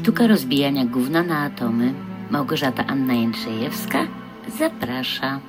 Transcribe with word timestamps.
Sztuka 0.00 0.26
rozbijania 0.26 0.84
gówna 0.84 1.22
na 1.22 1.38
atomy. 1.38 1.94
Małgorzata 2.30 2.84
Anna 2.86 3.14
Jędrzejewska 3.14 4.06
zaprasza. 4.58 5.40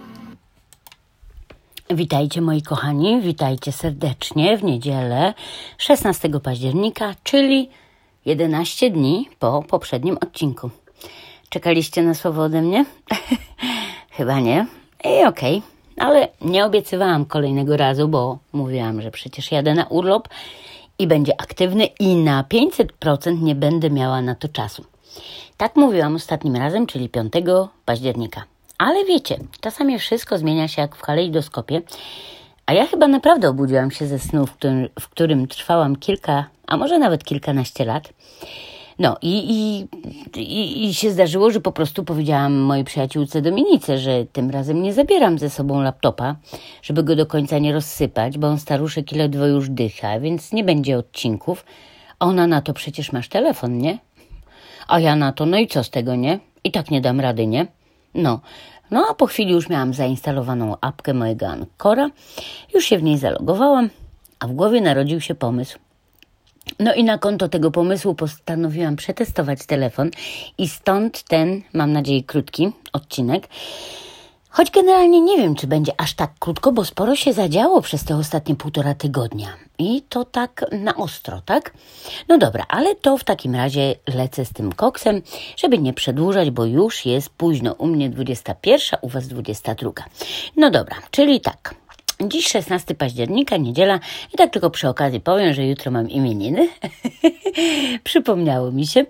Witajcie 1.89 2.41
moi 2.41 2.61
kochani, 2.61 3.21
witajcie 3.21 3.71
serdecznie 3.71 4.57
w 4.57 4.63
niedzielę 4.63 5.33
16 5.77 6.29
października, 6.43 7.15
czyli 7.23 7.69
11 8.25 8.89
dni 8.89 9.29
po 9.39 9.63
poprzednim 9.63 10.17
odcinku. 10.21 10.69
Czekaliście 11.49 12.03
na 12.03 12.13
słowo 12.13 12.43
ode 12.43 12.61
mnie? 12.61 12.85
Chyba 14.17 14.39
nie. 14.39 14.65
I 15.03 15.25
okej, 15.25 15.57
okay. 15.57 16.07
ale 16.07 16.27
nie 16.41 16.65
obiecywałam 16.65 17.25
kolejnego 17.25 17.77
razu, 17.77 18.07
bo 18.07 18.37
mówiłam, 18.53 19.01
że 19.01 19.11
przecież 19.11 19.51
jadę 19.51 19.73
na 19.73 19.85
urlop 19.85 20.27
i 20.99 21.07
będzie 21.07 21.41
aktywny 21.41 21.85
i 21.85 22.15
na 22.15 22.43
500% 22.43 23.41
nie 23.41 23.55
będę 23.55 23.89
miała 23.89 24.21
na 24.21 24.35
to 24.35 24.47
czasu. 24.47 24.85
Tak 25.57 25.75
mówiłam 25.75 26.15
ostatnim 26.15 26.55
razem, 26.55 26.87
czyli 26.87 27.09
5 27.09 27.33
października. 27.85 28.43
Ale 28.77 29.05
wiecie, 29.05 29.37
czasami 29.61 29.99
wszystko 29.99 30.37
zmienia 30.37 30.67
się 30.67 30.81
jak 30.81 30.95
w 30.95 31.01
kalejdoskopie, 31.01 31.81
a 32.65 32.73
ja 32.73 32.87
chyba 32.87 33.07
naprawdę 33.07 33.49
obudziłam 33.49 33.91
się 33.91 34.07
ze 34.07 34.19
snu, 34.19 34.45
w 34.47 34.51
którym, 34.51 34.89
w 34.99 35.09
którym 35.09 35.47
trwałam 35.47 35.95
kilka, 35.95 36.45
a 36.67 36.77
może 36.77 36.99
nawet 36.99 37.23
kilkanaście 37.23 37.85
lat. 37.85 38.13
No 39.01 39.17
i, 39.21 39.87
i, 40.35 40.85
i, 40.85 40.93
się 40.93 41.11
zdarzyło, 41.11 41.51
że 41.51 41.61
po 41.61 41.71
prostu 41.71 42.03
powiedziałam 42.03 42.53
mojej 42.53 42.83
przyjaciółce 42.83 43.41
Dominice, 43.41 43.97
że 43.97 44.25
tym 44.25 44.49
razem 44.49 44.81
nie 44.81 44.93
zabieram 44.93 45.39
ze 45.39 45.49
sobą 45.49 45.81
laptopa, 45.81 46.35
żeby 46.81 47.03
go 47.03 47.15
do 47.15 47.25
końca 47.25 47.59
nie 47.59 47.73
rozsypać, 47.73 48.37
bo 48.37 48.47
on 48.47 48.59
staruszek 48.59 49.11
ledwo 49.11 49.47
już 49.47 49.69
dycha, 49.69 50.19
więc 50.19 50.53
nie 50.53 50.63
będzie 50.63 50.97
odcinków. 50.97 51.65
Ona 52.19 52.47
na 52.47 52.61
to 52.61 52.73
przecież 52.73 53.11
masz 53.11 53.27
telefon, 53.27 53.77
nie? 53.77 53.97
A 54.87 54.99
ja 54.99 55.15
na 55.15 55.31
to, 55.31 55.45
no 55.45 55.57
i 55.57 55.67
co 55.67 55.83
z 55.83 55.89
tego, 55.89 56.15
nie? 56.15 56.39
I 56.63 56.71
tak 56.71 56.91
nie 56.91 57.01
dam 57.01 57.19
rady, 57.19 57.47
nie? 57.47 57.67
No, 58.13 58.39
no 58.91 59.07
a 59.09 59.13
po 59.13 59.25
chwili 59.25 59.51
już 59.51 59.69
miałam 59.69 59.93
zainstalowaną 59.93 60.75
apkę 60.81 61.13
mojego 61.13 61.47
Ancora, 61.47 62.09
już 62.73 62.85
się 62.85 62.97
w 62.97 63.03
niej 63.03 63.17
zalogowałam, 63.17 63.89
a 64.39 64.47
w 64.47 64.51
głowie 64.51 64.81
narodził 64.81 65.21
się 65.21 65.35
pomysł. 65.35 65.79
No 66.79 66.93
i 66.93 67.03
na 67.03 67.17
konto 67.17 67.49
tego 67.49 67.71
pomysłu 67.71 68.15
postanowiłam 68.15 68.95
przetestować 68.95 69.65
telefon 69.65 70.11
i 70.57 70.67
stąd 70.67 71.23
ten, 71.23 71.61
mam 71.73 71.91
nadzieję, 71.91 72.23
krótki 72.23 72.71
odcinek. 72.93 73.47
Choć 74.49 74.71
generalnie 74.71 75.21
nie 75.21 75.37
wiem, 75.37 75.55
czy 75.55 75.67
będzie 75.67 75.91
aż 75.97 76.13
tak 76.13 76.31
krótko, 76.39 76.71
bo 76.71 76.85
sporo 76.85 77.15
się 77.15 77.33
zadziało 77.33 77.81
przez 77.81 78.03
te 78.03 78.15
ostatnie 78.15 78.55
półtora 78.55 78.93
tygodnia. 78.95 79.47
I 79.79 80.01
to 80.09 80.25
tak 80.25 80.65
na 80.71 80.95
ostro, 80.95 81.41
tak? 81.45 81.73
No 82.27 82.37
dobra, 82.37 82.65
ale 82.69 82.95
to 82.95 83.17
w 83.17 83.23
takim 83.23 83.55
razie 83.55 83.95
lecę 84.15 84.45
z 84.45 84.53
tym 84.53 84.71
koksem, 84.71 85.21
żeby 85.57 85.77
nie 85.77 85.93
przedłużać, 85.93 86.51
bo 86.51 86.65
już 86.65 87.05
jest 87.05 87.29
późno. 87.29 87.73
U 87.73 87.87
mnie 87.87 88.09
21, 88.09 88.99
u 89.01 89.09
Was 89.09 89.27
22. 89.27 89.91
No 90.57 90.71
dobra, 90.71 90.95
czyli 91.11 91.41
tak. 91.41 91.80
Dziś 92.27 92.47
16 92.47 92.95
października, 92.95 93.57
niedziela 93.57 93.99
i 94.33 94.37
tak 94.37 94.53
tylko 94.53 94.69
przy 94.69 94.89
okazji 94.89 95.19
powiem, 95.19 95.53
że 95.53 95.67
jutro 95.67 95.91
mam 95.91 96.09
imieniny. 96.09 96.69
Przypomniało 98.03 98.71
mi 98.71 98.87
się, 98.87 99.05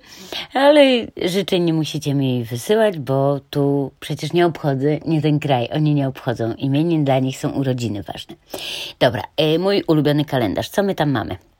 ale 0.54 0.81
życzeń 1.26 1.64
nie 1.64 1.73
musicie 1.73 2.14
mi 2.14 2.44
wysyłać, 2.44 3.00
bo 3.00 3.39
tu 3.50 3.92
przecież 4.00 4.34
nie 4.34 4.45
obchodzę, 4.45 4.98
nie 5.06 5.22
ten 5.22 5.39
kraj, 5.39 5.70
oni 5.73 5.94
nie 5.94 6.08
obchodzą 6.08 6.54
imienin, 6.54 7.06
dla 7.06 7.20
nich 7.20 7.38
są 7.38 7.50
urodziny 7.50 8.04
ważne. 8.04 8.36
Dobra, 9.00 9.23
e, 9.38 9.59
mój 9.59 9.84
ulubiony 9.88 10.26
kalendarz, 10.26 10.70
co 10.70 10.84
my 10.84 10.95
tam 10.95 11.12
mamy? 11.12 11.51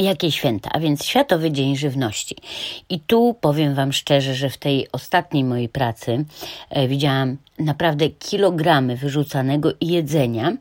Jakie 0.00 0.32
święta? 0.32 0.70
A 0.72 0.80
więc 0.80 1.04
Światowy 1.04 1.50
Dzień 1.50 1.76
Żywności. 1.76 2.36
I 2.88 3.00
tu 3.00 3.36
powiem 3.40 3.74
Wam 3.74 3.92
szczerze, 3.92 4.34
że 4.34 4.50
w 4.50 4.58
tej 4.58 4.86
ostatniej 4.92 5.44
mojej 5.44 5.68
pracy 5.68 6.24
e, 6.70 6.88
widziałam 6.88 7.36
naprawdę 7.58 8.08
kilogramy 8.08 8.96
wyrzucanego 8.96 9.72
jedzenia. 9.80 10.52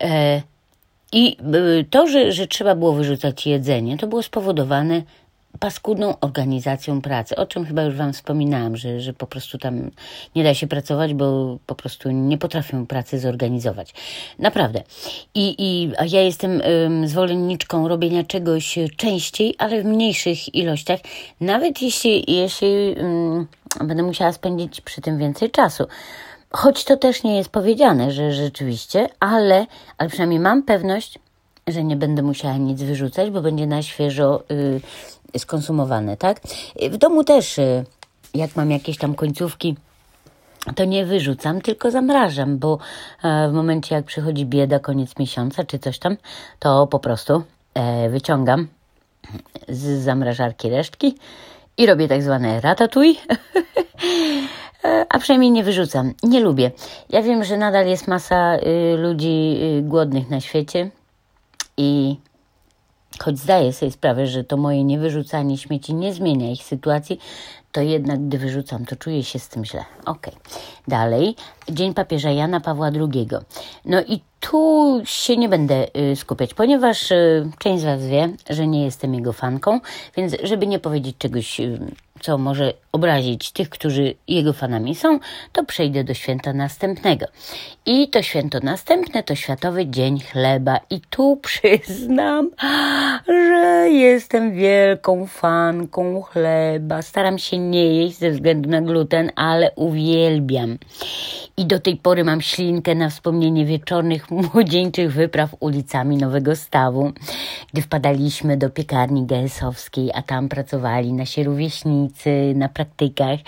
E, 0.00 0.42
I 1.12 1.36
e, 1.80 1.84
to, 1.84 2.08
że, 2.08 2.32
że 2.32 2.46
trzeba 2.46 2.74
było 2.74 2.92
wyrzucać 2.92 3.46
jedzenie, 3.46 3.96
to 3.96 4.06
było 4.06 4.22
spowodowane 4.22 5.02
paskudną 5.58 6.14
organizacją 6.20 7.02
pracy, 7.02 7.36
o 7.36 7.46
czym 7.46 7.64
chyba 7.64 7.82
już 7.82 7.94
Wam 7.94 8.12
wspominałam, 8.12 8.76
że, 8.76 9.00
że 9.00 9.12
po 9.12 9.26
prostu 9.26 9.58
tam 9.58 9.90
nie 10.36 10.44
da 10.44 10.54
się 10.54 10.66
pracować, 10.66 11.14
bo 11.14 11.58
po 11.66 11.74
prostu 11.74 12.10
nie 12.10 12.38
potrafią 12.38 12.86
pracy 12.86 13.18
zorganizować. 13.18 13.94
Naprawdę. 14.38 14.82
I, 15.34 15.54
i 15.58 15.92
ja 16.10 16.22
jestem 16.22 16.60
um, 16.60 17.08
zwolenniczką 17.08 17.88
robienia 17.88 18.24
czegoś 18.24 18.78
częściej, 18.96 19.54
ale 19.58 19.82
w 19.82 19.84
mniejszych 19.84 20.54
ilościach, 20.54 21.00
nawet 21.40 21.82
jeśli, 21.82 22.32
jeśli 22.32 22.94
um, 22.96 23.46
będę 23.80 24.02
musiała 24.02 24.32
spędzić 24.32 24.80
przy 24.80 25.00
tym 25.00 25.18
więcej 25.18 25.50
czasu. 25.50 25.84
Choć 26.50 26.84
to 26.84 26.96
też 26.96 27.22
nie 27.22 27.36
jest 27.36 27.50
powiedziane, 27.50 28.12
że 28.12 28.32
rzeczywiście, 28.32 29.08
ale, 29.20 29.66
ale 29.98 30.08
przynajmniej 30.08 30.40
mam 30.40 30.62
pewność, 30.62 31.18
że 31.66 31.84
nie 31.84 31.96
będę 31.96 32.22
musiała 32.22 32.56
nic 32.56 32.82
wyrzucać, 32.82 33.30
bo 33.30 33.40
będzie 33.40 33.66
na 33.66 33.82
świeżo 33.82 34.42
y, 34.50 34.80
skonsumowane, 35.38 36.16
tak? 36.16 36.40
W 36.90 36.96
domu 36.96 37.24
też, 37.24 37.58
y, 37.58 37.84
jak 38.34 38.56
mam 38.56 38.70
jakieś 38.70 38.98
tam 38.98 39.14
końcówki, 39.14 39.76
to 40.76 40.84
nie 40.84 41.06
wyrzucam, 41.06 41.60
tylko 41.60 41.90
zamrażam, 41.90 42.58
bo 42.58 42.78
e, 43.22 43.48
w 43.48 43.52
momencie 43.52 43.94
jak 43.94 44.04
przychodzi 44.04 44.46
bieda, 44.46 44.78
koniec 44.78 45.18
miesiąca 45.18 45.64
czy 45.64 45.78
coś 45.78 45.98
tam, 45.98 46.16
to 46.58 46.86
po 46.86 46.98
prostu 46.98 47.42
e, 47.74 48.08
wyciągam 48.08 48.68
z 49.68 50.04
zamrażarki 50.04 50.70
resztki 50.70 51.18
i 51.76 51.86
robię 51.86 52.08
tak 52.08 52.22
zwane 52.22 52.60
ratatouille. 52.60 53.20
E, 54.84 55.06
a 55.08 55.18
przynajmniej 55.18 55.50
nie 55.50 55.64
wyrzucam. 55.64 56.12
Nie 56.22 56.40
lubię. 56.40 56.70
Ja 57.10 57.22
wiem, 57.22 57.44
że 57.44 57.56
nadal 57.56 57.86
jest 57.86 58.08
masa 58.08 58.56
y, 58.56 58.96
ludzi 58.96 59.56
y, 59.78 59.82
głodnych 59.82 60.30
na 60.30 60.40
świecie, 60.40 60.90
i 61.76 62.16
choć 63.18 63.38
zdaję 63.38 63.72
sobie 63.72 63.92
sprawę, 63.92 64.26
że 64.26 64.44
to 64.44 64.56
moje 64.56 64.84
niewyrzucanie 64.84 65.58
śmieci 65.58 65.94
nie 65.94 66.14
zmienia 66.14 66.50
ich 66.50 66.62
sytuacji, 66.62 67.20
to 67.72 67.80
jednak 67.80 68.26
gdy 68.26 68.38
wyrzucam, 68.38 68.84
to 68.86 68.96
czuję 68.96 69.24
się 69.24 69.38
z 69.38 69.48
tym 69.48 69.64
źle. 69.64 69.84
Ok. 70.06 70.26
Dalej, 70.88 71.36
Dzień 71.68 71.94
papieża 71.94 72.30
Jana 72.30 72.60
Pawła 72.60 72.86
II. 72.86 73.28
No 73.84 74.02
i 74.02 74.20
tu 74.50 75.02
się 75.04 75.36
nie 75.36 75.48
będę 75.48 75.86
y, 76.12 76.16
skupiać, 76.16 76.54
ponieważ 76.54 77.10
y, 77.10 77.50
część 77.58 77.82
z 77.82 77.84
Was 77.84 78.06
wie, 78.06 78.28
że 78.50 78.66
nie 78.66 78.84
jestem 78.84 79.14
jego 79.14 79.32
fanką, 79.32 79.80
więc 80.16 80.36
żeby 80.42 80.66
nie 80.66 80.78
powiedzieć 80.78 81.16
czegoś, 81.18 81.60
y, 81.60 81.78
co 82.20 82.38
może 82.38 82.74
obrazić 82.92 83.50
tych, 83.50 83.68
którzy 83.68 84.14
jego 84.28 84.52
fanami 84.52 84.94
są, 84.94 85.18
to 85.52 85.64
przejdę 85.64 86.04
do 86.04 86.14
święta 86.14 86.52
następnego. 86.52 87.26
I 87.86 88.08
to 88.08 88.22
święto 88.22 88.58
następne 88.62 89.22
to 89.22 89.34
Światowy 89.34 89.86
Dzień 89.86 90.20
Chleba. 90.20 90.80
I 90.90 91.00
tu 91.00 91.36
przyznam, 91.42 92.50
że 93.26 93.88
jestem 93.90 94.52
wielką 94.52 95.26
fanką 95.26 96.22
chleba. 96.22 97.02
Staram 97.02 97.38
się 97.38 97.58
nie 97.58 97.94
jeść 97.94 98.18
ze 98.18 98.30
względu 98.30 98.70
na 98.70 98.80
gluten, 98.80 99.30
ale 99.36 99.70
uwielbiam. 99.76 100.78
I 101.56 101.66
do 101.66 101.80
tej 101.80 101.96
pory 101.96 102.24
mam 102.24 102.40
ślinkę 102.40 102.94
na 102.94 103.10
wspomnienie 103.10 103.64
wieczornych 103.64 104.30
młodzieńczych 104.42 105.12
wypraw 105.12 105.56
ulicami 105.60 106.16
Nowego 106.16 106.56
Stawu, 106.56 107.12
gdy 107.72 107.82
wpadaliśmy 107.82 108.56
do 108.56 108.70
piekarni 108.70 109.26
GS-owskiej, 109.26 110.10
a 110.14 110.22
tam 110.22 110.48
pracowali 110.48 111.12
nasi 111.12 111.44
rówieśnicy 111.44 112.52
na 112.56 112.68
praktykach 112.68 113.40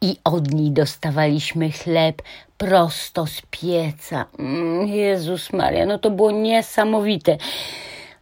i 0.00 0.16
od 0.24 0.54
niej 0.54 0.70
dostawaliśmy 0.70 1.70
chleb 1.70 2.22
prosto 2.58 3.26
z 3.26 3.42
pieca. 3.50 4.26
Mm, 4.38 4.88
Jezus 4.88 5.52
Maria, 5.52 5.86
no 5.86 5.98
to 5.98 6.10
było 6.10 6.30
niesamowite. 6.30 7.36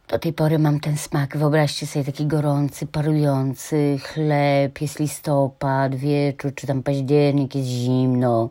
Do 0.07 0.19
tej 0.19 0.33
pory 0.33 0.59
mam 0.59 0.79
ten 0.79 0.97
smak. 0.97 1.37
Wyobraźcie 1.37 1.87
sobie 1.87 2.05
taki 2.05 2.25
gorący, 2.25 2.87
parujący 2.87 3.97
chleb, 4.03 4.81
jest 4.81 4.99
listopad, 4.99 5.95
wieczór, 5.95 6.55
czy 6.55 6.67
tam 6.67 6.83
październik, 6.83 7.55
jest 7.55 7.67
zimno 7.67 8.49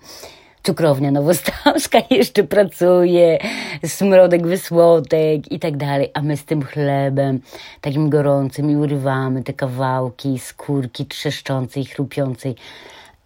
cukrownia 0.62 1.10
nowostawska 1.10 1.98
jeszcze 2.10 2.44
pracuje, 2.44 3.38
smrodek 3.86 4.46
wysłotek 4.46 5.52
i 5.52 5.58
tak 5.58 5.76
dalej, 5.76 6.10
a 6.14 6.22
my 6.22 6.36
z 6.36 6.44
tym 6.44 6.62
chlebem 6.62 7.40
takim 7.80 8.10
gorącym 8.10 8.70
i 8.70 8.76
urywamy 8.76 9.42
te 9.42 9.52
kawałki 9.52 10.38
skórki 10.38 11.06
trzeszczącej, 11.06 11.84
chrupiącej. 11.84 12.54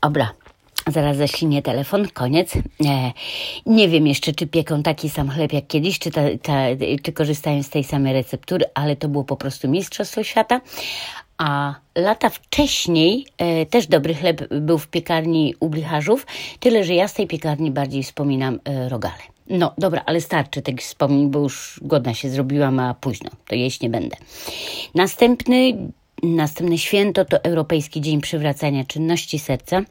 Dobra, 0.03 0.33
Zaraz 0.87 1.17
zaślinie 1.17 1.63
telefon, 1.63 2.09
koniec. 2.09 2.53
Nie, 2.81 3.13
nie 3.67 3.89
wiem 3.89 4.07
jeszcze, 4.07 4.33
czy 4.33 4.47
pieką 4.47 4.83
taki 4.83 5.11
sam 5.11 5.31
chleb 5.31 5.53
jak 5.53 5.67
kiedyś, 5.67 5.99
czy, 5.99 6.11
ta, 6.11 6.21
ta, 6.43 6.53
czy 7.03 7.13
korzystają 7.13 7.63
z 7.63 7.71
tej 7.71 7.85
samej 7.85 8.13
receptury, 8.13 8.65
ale 8.75 8.97
to 8.97 9.09
było 9.09 9.25
po 9.25 9.37
prostu 9.37 9.69
Mistrzostwo 9.69 10.23
Świata. 10.23 10.61
A 11.39 11.75
lata 11.95 12.31
wcześniej 12.31 13.27
e, 13.39 13.67
też 13.67 13.87
dobry 13.87 14.15
chleb 14.15 14.55
był 14.55 14.79
w 14.79 14.89
piekarni 14.89 15.55
u 15.61 15.69
Blicharzów, 15.69 16.27
tyle 16.61 16.85
że 16.85 16.95
ja 16.95 17.09
z 17.09 17.15
tej 17.15 17.27
piekarni 17.27 17.71
bardziej 17.71 18.03
wspominam 18.03 18.61
e, 18.65 18.89
rogale. 18.89 19.23
No 19.51 19.75
dobra, 19.79 20.03
ale 20.07 20.21
starczy 20.21 20.63
tych 20.63 20.79
wspomnień, 20.81 21.31
bo 21.31 21.39
już 21.39 21.81
godna 21.83 22.15
się 22.15 22.31
zrobiłam, 22.31 22.79
a 22.79 22.95
późno, 22.95 23.31
to 23.49 23.55
jeść 23.55 23.81
nie 23.81 23.91
będę. 23.91 24.17
Następny 24.95 25.77
następne 26.23 26.79
święto 26.79 27.25
to 27.25 27.45
Europejski 27.45 28.01
Dzień 28.01 28.21
Przywracania 28.21 28.85
Czynności 28.85 29.39
Serca. 29.39 29.83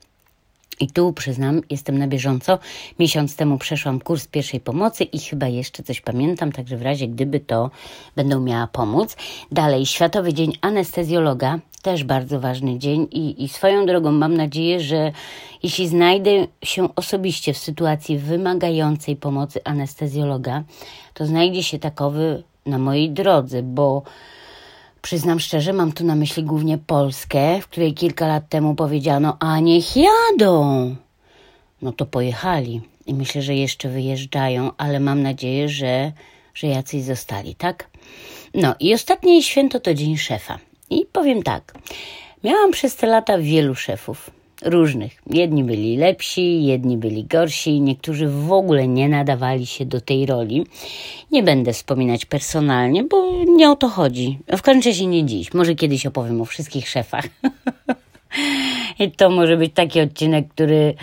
I 0.80 0.88
tu 0.88 1.14
przyznam, 1.14 1.62
jestem 1.70 1.98
na 1.98 2.08
bieżąco. 2.08 2.60
Miesiąc 3.00 3.36
temu 3.36 3.58
przeszłam 3.58 4.00
kurs 4.00 4.28
pierwszej 4.28 4.60
pomocy 4.60 5.04
i 5.04 5.20
chyba 5.20 5.48
jeszcze 5.48 5.84
coś 5.84 6.02
pamiętam, 6.02 6.52
także 6.52 6.78
w 6.78 6.82
razie 6.82 7.08
gdyby 7.08 7.40
to 7.40 7.72
będę 8.16 8.40
miała 8.40 8.68
pomóc. 8.68 9.18
Dalej, 9.52 9.86
Światowy 9.86 10.34
Dzień 10.34 10.58
Anestezjologa, 10.62 11.60
też 11.82 12.04
bardzo 12.04 12.40
ważny 12.40 12.80
dzień 12.80 13.08
i, 13.12 13.44
i 13.44 13.50
swoją 13.50 13.86
drogą 13.86 14.12
mam 14.12 14.38
nadzieję, 14.38 14.80
że 14.80 15.12
jeśli 15.64 15.88
znajdę 15.88 16.32
się 16.64 16.96
osobiście 16.96 17.54
w 17.54 17.58
sytuacji 17.58 18.18
wymagającej 18.18 19.16
pomocy 19.16 19.60
anestezjologa, 19.64 20.64
to 21.14 21.26
znajdzie 21.26 21.64
się 21.64 21.80
takowy 21.80 22.44
na 22.66 22.78
mojej 22.78 23.12
drodze, 23.12 23.64
bo 23.64 24.04
Przyznam 25.02 25.40
szczerze, 25.40 25.74
mam 25.74 25.92
tu 25.92 26.06
na 26.06 26.16
myśli 26.16 26.44
głównie 26.44 26.78
Polskę, 26.78 27.62
w 27.62 27.68
której 27.68 27.94
kilka 27.94 28.28
lat 28.28 28.50
temu 28.50 28.76
powiedziano, 28.76 29.38
a 29.40 29.60
niech 29.60 29.86
jadą. 29.96 30.96
No 31.82 31.92
to 31.92 32.06
pojechali 32.06 32.82
i 33.06 33.14
myślę, 33.14 33.42
że 33.42 33.56
jeszcze 33.56 33.90
wyjeżdżają, 33.90 34.72
ale 34.78 35.00
mam 35.00 35.22
nadzieję, 35.22 35.70
że, 35.70 36.12
że 36.54 36.68
jacyś 36.68 37.04
zostali, 37.04 37.56
tak? 37.56 37.90
No 38.54 38.76
i 38.80 38.94
ostatnie 38.94 39.44
święto 39.44 39.80
to 39.80 39.94
Dzień 39.94 40.18
Szefa. 40.18 40.60
I 40.90 41.06
powiem 41.12 41.44
tak, 41.44 41.74
miałam 42.44 42.72
przez 42.72 42.96
te 42.96 43.08
lata 43.08 43.38
wielu 43.38 43.76
szefów 43.76 44.41
różnych. 44.62 45.22
Jedni 45.30 45.64
byli 45.64 45.98
lepsi, 45.98 46.64
jedni 46.64 46.98
byli 46.98 47.24
gorsi, 47.24 47.82
niektórzy 47.82 48.28
w 48.28 48.52
ogóle 48.52 48.88
nie 48.88 49.10
nadawali 49.10 49.66
się 49.66 49.86
do 49.86 50.02
tej 50.02 50.26
roli. 50.26 50.66
Nie 51.32 51.44
będę 51.44 51.74
wspominać 51.74 52.26
personalnie, 52.26 53.04
bo 53.04 53.32
nie 53.46 53.72
o 53.72 53.76
to 53.76 53.90
chodzi. 53.90 54.40
W 54.58 54.62
każdym 54.62 54.92
razie 54.92 55.06
nie 55.06 55.26
dziś. 55.26 55.54
Może 55.54 55.76
kiedyś 55.76 56.06
opowiem 56.06 56.42
o 56.42 56.46
wszystkich 56.46 56.90
szefach. 56.90 57.28
I 59.00 59.12
to 59.18 59.30
może 59.30 59.58
być 59.58 59.74
taki 59.74 60.02
odcinek, 60.02 60.48
który 60.50 60.96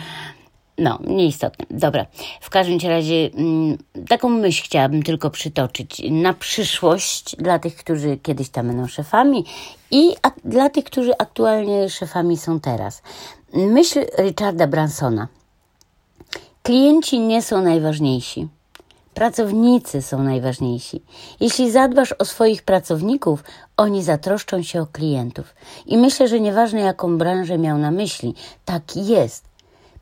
no, 0.79 0.99
nieistotne. 1.07 1.67
Dobra. 1.71 2.07
W 2.41 2.51
każdym 2.51 2.79
razie 2.91 3.31
mm, 3.35 3.79
taką 4.09 4.29
myśl 4.29 4.65
chciałabym 4.65 5.03
tylko 5.03 5.31
przytoczyć 5.31 6.03
na 6.11 6.35
przyszłość 6.35 7.37
dla 7.37 7.59
tych, 7.59 7.77
którzy 7.77 8.19
kiedyś 8.23 8.49
tam 8.49 8.67
będą 8.67 8.87
szefami 8.87 9.45
i 9.91 10.15
dla 10.45 10.71
tych, 10.71 10.85
którzy 10.85 11.13
aktualnie 11.19 11.91
szefami 11.91 12.37
są 12.37 12.61
teraz. 12.61 13.03
Myśl 13.53 14.07
Richarda 14.19 14.67
Bransona. 14.67 15.29
Klienci 16.63 17.21
nie 17.21 17.43
są 17.43 17.63
najważniejsi. 17.63 18.49
Pracownicy 19.15 20.03
są 20.03 20.23
najważniejsi. 20.23 21.03
Jeśli 21.41 21.71
zadbasz 21.71 22.13
o 22.13 22.25
swoich 22.25 22.63
pracowników, 22.63 23.45
oni 23.77 24.03
zatroszczą 24.03 24.63
się 24.63 24.83
o 24.83 24.87
klientów. 24.87 25.55
I 25.87 25.97
myślę, 25.97 26.29
że 26.29 26.41
nieważne 26.41 26.81
jaką 26.81 27.19
branżę 27.19 27.59
miał 27.59 27.79
na 27.79 27.91
myśli, 27.91 28.35
tak 28.65 28.97
jest. 28.97 29.45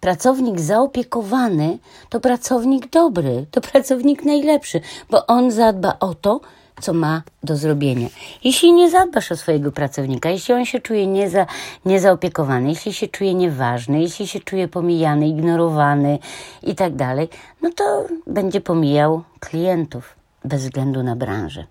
Pracownik 0.00 0.60
zaopiekowany 0.60 1.78
to 2.08 2.20
pracownik 2.20 2.90
dobry, 2.90 3.46
to 3.50 3.60
pracownik 3.60 4.24
najlepszy, 4.24 4.80
bo 5.10 5.26
on 5.26 5.50
zadba 5.50 5.96
o 6.00 6.14
to, 6.14 6.40
co 6.80 6.92
ma 6.92 7.22
do 7.42 7.56
zrobienia. 7.56 8.08
Jeśli 8.44 8.72
nie 8.72 8.90
zadbasz 8.90 9.32
o 9.32 9.36
swojego 9.36 9.72
pracownika, 9.72 10.30
jeśli 10.30 10.54
on 10.54 10.64
się 10.64 10.80
czuje 10.80 11.06
nieza, 11.06 11.46
niezaopiekowany, 11.84 12.68
jeśli 12.68 12.92
się 12.92 13.08
czuje 13.08 13.34
nieważny, 13.34 14.00
jeśli 14.00 14.26
się 14.26 14.40
czuje 14.40 14.68
pomijany, 14.68 15.28
ignorowany 15.28 16.18
i 16.62 16.74
tak 16.74 16.94
dalej, 16.94 17.28
no 17.62 17.70
to 17.76 18.06
będzie 18.26 18.60
pomijał 18.60 19.22
klientów 19.40 20.16
bez 20.44 20.62
względu 20.62 21.02
na 21.02 21.16
branżę. 21.16 21.64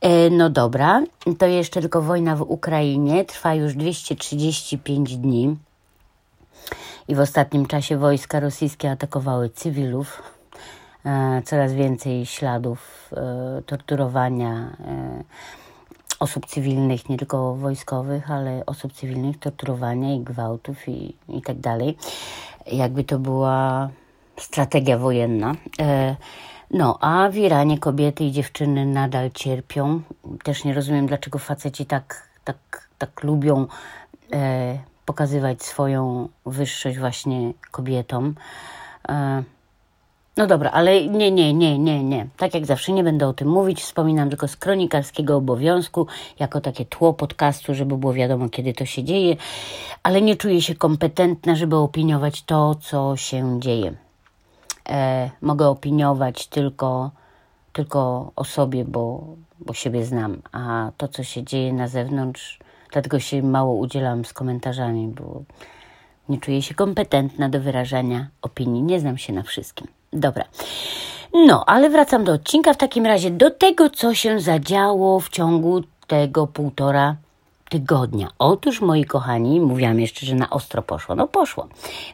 E, 0.00 0.30
no 0.30 0.50
dobra, 0.50 1.02
to 1.38 1.46
jeszcze 1.46 1.80
tylko 1.80 2.02
wojna 2.02 2.36
w 2.36 2.42
Ukrainie 2.42 3.24
trwa 3.24 3.54
już 3.54 3.74
235 3.74 5.16
dni 5.16 5.56
i 7.08 7.14
w 7.14 7.20
ostatnim 7.20 7.66
czasie 7.66 7.96
wojska 7.96 8.40
rosyjskie 8.40 8.90
atakowały 8.90 9.50
cywilów. 9.50 10.33
E, 11.04 11.42
coraz 11.44 11.72
więcej 11.72 12.26
śladów 12.26 13.10
e, 13.16 13.62
torturowania 13.62 14.76
e, 14.86 15.24
osób 16.20 16.46
cywilnych, 16.46 17.08
nie 17.08 17.16
tylko 17.16 17.54
wojskowych, 17.54 18.30
ale 18.30 18.66
osób 18.66 18.92
cywilnych, 18.92 19.38
torturowania 19.38 20.14
i 20.14 20.20
gwałtów 20.20 20.88
i, 20.88 21.16
i 21.28 21.42
tak 21.42 21.58
dalej. 21.58 21.96
Jakby 22.72 23.04
to 23.04 23.18
była 23.18 23.88
strategia 24.36 24.98
wojenna. 24.98 25.54
No, 26.70 26.98
a 27.00 27.28
w 27.30 27.36
Iranie 27.36 27.78
kobiety 27.78 28.24
i 28.24 28.32
dziewczyny 28.32 28.86
nadal 28.86 29.30
cierpią. 29.30 30.02
Też 30.44 30.64
nie 30.64 30.74
rozumiem, 30.74 31.06
dlaczego 31.06 31.38
faceci 31.38 31.86
tak, 31.86 32.28
tak, 32.44 32.88
tak 32.98 33.22
lubią 33.22 33.66
pokazywać 35.06 35.62
swoją 35.62 36.28
wyższość 36.46 36.98
właśnie 36.98 37.52
kobietom. 37.70 38.34
No 40.36 40.46
dobra, 40.46 40.70
ale 40.70 41.06
nie, 41.06 41.30
nie, 41.30 41.54
nie, 41.54 41.78
nie, 41.78 42.04
nie. 42.04 42.26
Tak 42.36 42.54
jak 42.54 42.66
zawsze 42.66 42.92
nie 42.92 43.04
będę 43.04 43.28
o 43.28 43.32
tym 43.32 43.48
mówić. 43.48 43.80
Wspominam 43.80 44.28
tylko 44.30 44.48
z 44.48 44.56
kronikarskiego 44.56 45.36
obowiązku, 45.36 46.06
jako 46.38 46.60
takie 46.60 46.84
tło 46.84 47.12
podcastu, 47.12 47.74
żeby 47.74 47.96
było 47.96 48.12
wiadomo, 48.12 48.48
kiedy 48.48 48.72
to 48.72 48.84
się 48.84 49.04
dzieje, 49.04 49.36
ale 50.02 50.22
nie 50.22 50.36
czuję 50.36 50.62
się 50.62 50.74
kompetentna, 50.74 51.56
żeby 51.56 51.76
opiniować 51.76 52.42
to, 52.42 52.74
co 52.74 53.16
się 53.16 53.60
dzieje. 53.60 53.94
E, 54.88 55.30
mogę 55.40 55.68
opiniować 55.68 56.46
tylko, 56.46 57.10
tylko 57.72 58.32
o 58.36 58.44
sobie, 58.44 58.84
bo, 58.84 59.24
bo 59.60 59.72
siebie 59.74 60.04
znam, 60.04 60.42
a 60.52 60.90
to, 60.96 61.08
co 61.08 61.24
się 61.24 61.42
dzieje 61.42 61.72
na 61.72 61.88
zewnątrz, 61.88 62.58
Dlatego 62.94 63.20
się 63.20 63.42
mało 63.42 63.74
udzielam 63.74 64.24
z 64.24 64.32
komentarzami, 64.32 65.08
bo 65.08 65.42
nie 66.28 66.38
czuję 66.38 66.62
się 66.62 66.74
kompetentna 66.74 67.48
do 67.48 67.60
wyrażania 67.60 68.28
opinii. 68.42 68.82
Nie 68.82 69.00
znam 69.00 69.18
się 69.18 69.32
na 69.32 69.42
wszystkim. 69.42 69.86
Dobra. 70.14 70.44
No, 71.46 71.64
ale 71.66 71.90
wracam 71.90 72.24
do 72.24 72.32
odcinka 72.32 72.74
w 72.74 72.76
takim 72.76 73.06
razie, 73.06 73.30
do 73.30 73.50
tego, 73.50 73.90
co 73.90 74.14
się 74.14 74.40
zadziało 74.40 75.20
w 75.20 75.28
ciągu 75.28 75.82
tego 76.06 76.46
półtora 76.46 77.16
tygodnia. 77.68 78.28
Otóż, 78.38 78.80
moi 78.80 79.04
kochani, 79.04 79.60
mówiłam 79.60 80.00
jeszcze, 80.00 80.26
że 80.26 80.34
na 80.34 80.50
ostro 80.50 80.82
poszło. 80.82 81.14
No 81.14 81.28
poszło, 81.28 81.68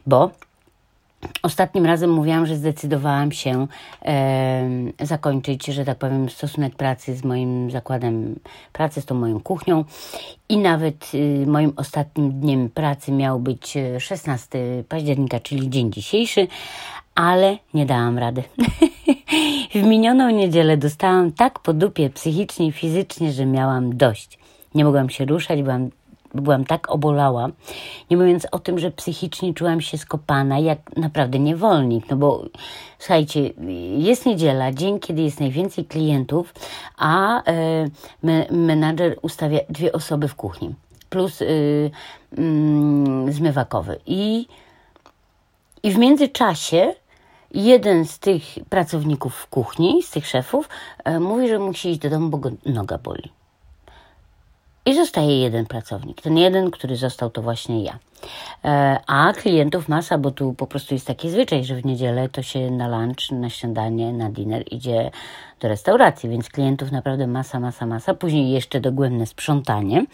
bo 0.07 0.31
Ostatnim 1.43 1.87
razem 1.87 2.11
mówiłam, 2.11 2.47
że 2.47 2.57
zdecydowałam 2.57 3.33
się 3.33 3.67
e, 4.05 4.69
zakończyć, 5.01 5.67
że 5.67 5.85
tak 5.85 5.99
powiem, 5.99 6.29
stosunek 6.29 6.75
pracy 6.75 7.17
z 7.17 7.25
moim 7.25 7.71
zakładem 7.71 8.41
pracy, 8.73 9.01
z 9.01 9.05
tą 9.05 9.15
moją 9.15 9.41
kuchnią 9.41 9.85
i 10.49 10.57
nawet 10.57 11.15
y, 11.15 11.45
moim 11.47 11.73
ostatnim 11.77 12.41
dniem 12.41 12.71
pracy 12.71 13.13
miał 13.13 13.41
być 13.41 13.75
16 13.99 14.59
października, 14.89 15.41
czyli 15.41 15.71
dzień 15.71 15.93
dzisiejszy, 15.93 16.49
ale 17.15 17.59
nie 17.75 17.87
dałam 17.87 18.19
rady. 18.19 18.43
w 19.75 19.83
minioną 19.83 20.31
niedzielę 20.31 20.77
dostałam 20.77 21.33
tak 21.33 21.59
po 21.59 21.73
dupie 21.73 22.11
psychicznie 22.11 22.67
i 22.67 22.73
fizycznie, 22.73 23.33
że 23.33 23.47
miałam 23.47 23.97
dość. 23.97 24.39
Nie 24.75 24.85
mogłam 24.85 25.11
się 25.11 25.25
ruszać, 25.25 25.63
byłam 25.63 25.91
byłam 26.35 26.65
tak 26.65 26.91
obolała, 26.91 27.49
nie 28.11 28.17
mówiąc 28.17 28.47
o 28.53 28.59
tym, 28.59 28.79
że 28.79 28.91
psychicznie 28.91 29.55
czułam 29.55 29.81
się 29.81 29.99
skopana 29.99 30.59
jak 30.59 30.97
naprawdę 30.97 31.39
niewolnik, 31.39 32.11
no 32.11 32.17
bo 32.17 32.45
słuchajcie, 32.99 33.51
jest 33.97 34.27
niedziela, 34.27 34.73
dzień, 34.73 35.01
kiedy 35.01 35.23
jest 35.23 35.41
najwięcej 35.41 35.85
klientów, 35.85 36.55
a 36.97 37.43
e, 37.43 37.87
menadżer 38.51 39.17
ustawia 39.23 39.61
dwie 39.69 39.93
osoby 39.93 40.29
w 40.29 40.35
kuchni, 40.35 40.75
plus 41.11 41.43
y, 41.43 41.45
y, 42.39 43.33
zmywakowy 43.33 43.99
i, 44.07 44.47
i 45.83 45.93
w 45.93 45.99
międzyczasie 45.99 46.95
jeden 47.55 48.07
z 48.07 48.19
tych 48.19 48.43
pracowników 48.69 49.35
w 49.35 49.47
kuchni, 49.47 50.03
z 50.03 50.11
tych 50.11 50.27
szefów, 50.27 50.69
e, 51.05 51.21
mówi, 51.21 51.49
że 51.49 51.59
musi 51.59 51.91
iść 51.91 52.01
do 52.01 52.11
domu, 52.11 52.29
bo 52.29 52.39
go 52.39 52.51
noga 52.67 52.99
boli. 52.99 53.40
I 54.87 54.95
zostaje 54.95 55.41
jeden 55.41 55.67
pracownik. 55.67 56.23
Ten 56.23 56.39
jeden, 56.39 56.71
który 56.71 56.97
został, 56.97 57.31
to 57.31 57.43
właśnie 57.43 57.85
ja. 57.85 57.99
E, 58.65 59.01
a 59.07 59.33
klientów 59.33 59.89
masa, 59.89 60.19
bo 60.19 60.31
tu 60.31 60.55
po 60.55 60.67
prostu 60.67 60.95
jest 60.95 61.07
taki 61.07 61.31
zwyczaj, 61.31 61.65
że 61.65 61.75
w 61.75 61.85
niedzielę 61.85 62.29
to 62.29 62.43
się 62.43 62.71
na 62.71 62.89
lunch, 62.89 63.31
na 63.31 63.51
śniadanie, 63.51 64.13
na 64.13 64.31
dinner 64.31 64.65
idzie 64.71 65.11
do 65.61 65.69
restauracji, 65.69 66.29
więc 66.29 66.49
klientów 66.49 66.93
naprawdę 66.93 67.27
masa, 67.27 67.61
masa, 67.61 67.87
masa. 67.87 68.15
Później 68.15 68.51
jeszcze 68.51 68.81
dogłębne 68.81 69.27
sprzątanie. 69.27 70.05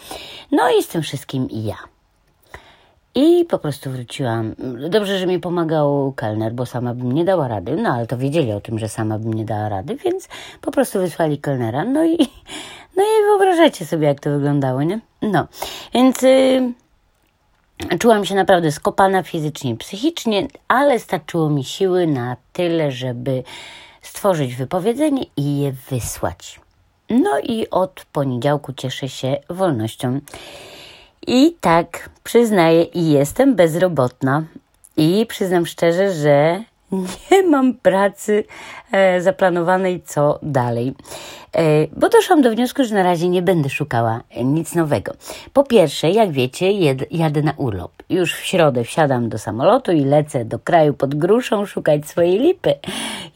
No 0.53 0.71
i 0.79 0.83
z 0.83 0.89
tym 0.89 1.03
wszystkim 1.03 1.51
i 1.51 1.65
ja. 1.65 1.77
I 3.15 3.45
po 3.45 3.59
prostu 3.59 3.91
wróciłam. 3.91 4.55
Dobrze, 4.91 5.19
że 5.19 5.27
mi 5.27 5.41
pomagał 5.41 6.13
kelner, 6.13 6.53
bo 6.53 6.67
sama 6.67 6.95
bym 6.95 7.13
nie 7.13 7.25
dała 7.25 7.49
rady. 7.49 7.77
No 7.77 7.91
ale 7.95 8.07
to 8.07 8.19
wiedzieli 8.19 8.53
o 8.53 8.61
tym, 8.61 8.79
że 8.79 8.89
sama 8.89 9.19
bym 9.19 9.35
nie 9.35 9.45
dała 9.45 9.69
rady, 9.69 9.97
więc 9.97 10.29
po 10.61 10.71
prostu 10.71 10.99
wysłali 10.99 11.39
kelnera. 11.39 11.85
No 11.85 12.05
i, 12.05 12.19
no 12.97 13.03
i 13.03 13.25
wyobrażacie 13.25 13.87
sobie, 13.87 14.07
jak 14.07 14.21
to 14.21 14.31
wyglądało, 14.31 14.83
nie? 14.83 15.01
No, 15.23 15.47
więc 15.95 16.23
y, 16.23 16.73
czułam 17.99 18.25
się 18.25 18.35
naprawdę 18.35 18.73
skopana 18.73 19.23
fizycznie 19.23 19.77
psychicznie, 19.77 20.49
ale 20.69 20.99
starczyło 20.99 21.51
mi 21.51 21.65
siły 21.65 22.07
na 22.07 22.37
tyle, 22.53 22.93
żeby 22.93 23.43
stworzyć 24.03 24.55
wypowiedzenie 24.55 25.23
i 25.37 25.59
je 25.61 25.73
wysłać. 25.91 26.61
No 27.11 27.39
i 27.43 27.71
od 27.71 28.07
poniedziałku 28.13 28.73
cieszę 28.73 29.09
się 29.09 29.37
wolnością. 29.51 30.21
I 31.27 31.57
tak 31.61 32.11
przyznaję, 32.25 32.83
i 32.83 33.11
jestem 33.11 33.55
bezrobotna. 33.55 34.43
I 34.97 35.27
przyznam 35.29 35.67
szczerze, 35.67 36.13
że 36.13 36.63
nie 37.31 37.43
mam 37.43 37.75
pracy 37.75 38.45
e, 38.93 39.21
zaplanowanej 39.21 40.03
co 40.03 40.39
dalej. 40.43 40.95
E, 41.57 41.87
bo 41.97 42.09
doszłam 42.09 42.43
do 42.43 42.51
wniosku, 42.51 42.85
że 42.85 42.95
na 42.95 43.03
razie 43.03 43.29
nie 43.29 43.43
będę 43.43 43.69
szukała 43.69 44.21
nic 44.45 44.75
nowego. 44.75 45.13
Po 45.53 45.65
pierwsze, 45.65 46.11
jak 46.11 46.31
wiecie, 46.31 46.73
jed, 46.73 47.13
jadę 47.13 47.43
na 47.43 47.53
urlop. 47.57 47.93
Już 48.09 48.35
w 48.35 48.45
środę 48.45 48.85
wsiadam 48.85 49.29
do 49.29 49.39
samolotu 49.39 49.93
i 49.93 50.05
lecę 50.05 50.45
do 50.45 50.59
kraju 50.59 50.95
pod 50.95 51.15
gruszą 51.15 51.67
szukać 51.67 52.07
swojej 52.07 52.39
lipy. 52.39 52.75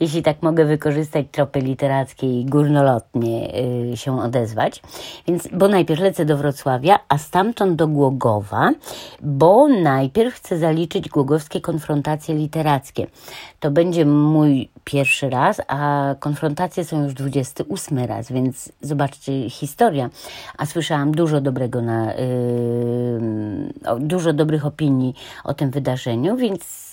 Jeśli 0.00 0.23
tak 0.23 0.43
mogę 0.43 0.64
wykorzystać 0.64 1.26
tropy 1.33 1.61
literackie 1.61 2.40
i 2.40 2.45
górnolotnie 2.45 3.52
y, 3.93 3.97
się 3.97 4.21
odezwać. 4.21 4.83
Więc, 5.29 5.49
bo 5.52 5.69
najpierw 5.69 6.00
lecę 6.00 6.25
do 6.25 6.37
Wrocławia, 6.37 6.99
a 7.09 7.19
stamtąd 7.19 7.76
do 7.76 7.88
Głogowa, 7.88 8.71
bo 9.21 9.69
najpierw 9.69 10.35
chcę 10.35 10.59
zaliczyć 10.59 11.09
głogowskie 11.09 11.61
konfrontacje 11.61 12.35
literackie. 12.35 13.07
To 13.61 13.71
będzie 13.71 14.07
mój 14.07 14.69
pierwszy 14.85 15.30
raz, 15.30 15.61
a 15.69 16.14
konfrontacje 16.21 16.85
są 16.85 17.04
już 17.04 17.14
28 17.14 17.99
raz, 17.99 18.33
więc 18.33 18.73
zobaczcie, 18.80 19.50
historia. 19.50 20.11
A 20.59 20.66
słyszałam 20.66 21.12
dużo 21.12 21.40
dobrego 21.40 21.83
na, 21.83 22.14
yy, 22.14 24.00
dużo 24.00 24.33
dobrych 24.33 24.66
opinii 24.66 25.14
o 25.45 25.54
tym 25.54 25.71
wydarzeniu, 25.71 26.37
więc 26.37 26.90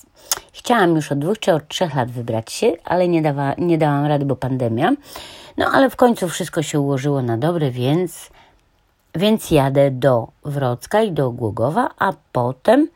chciałam 0.54 0.96
już 0.96 1.12
od 1.12 1.20
dwóch 1.20 1.40
czy 1.40 1.54
od 1.54 1.68
trzech 1.68 1.96
lat 1.96 2.12
wybrać 2.12 2.52
się, 2.52 2.72
ale 2.86 3.08
nie, 3.08 3.22
dawa, 3.22 3.54
nie 3.58 3.78
dałam 3.78 4.06
rady, 4.06 4.26
bo 4.26 4.36
pandemia. 4.36 4.92
No 5.58 5.66
ale 5.66 5.90
w 5.90 5.96
końcu 5.96 6.28
wszystko 6.28 6.62
się 6.62 6.80
ułożyło 6.80 7.22
na 7.22 7.38
dobre, 7.38 7.72
więc, 7.72 8.30
więc 9.16 9.52
jadę 9.52 9.92
do 9.92 10.28
Wrocka 10.46 11.02
i 11.02 11.12
do 11.12 11.32
Głogowa, 11.32 11.90
a 12.00 12.14
potem 12.32 12.88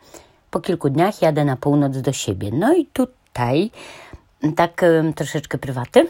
po 0.50 0.60
kilku 0.60 0.90
dniach 0.90 1.22
jadę 1.22 1.44
na 1.44 1.56
północ 1.56 2.00
do 2.00 2.12
siebie. 2.12 2.50
No 2.52 2.74
i 2.74 2.86
tutaj 3.32 3.70
tak 4.56 4.84
troszeczkę 5.14 5.58
prywaty 5.58 6.06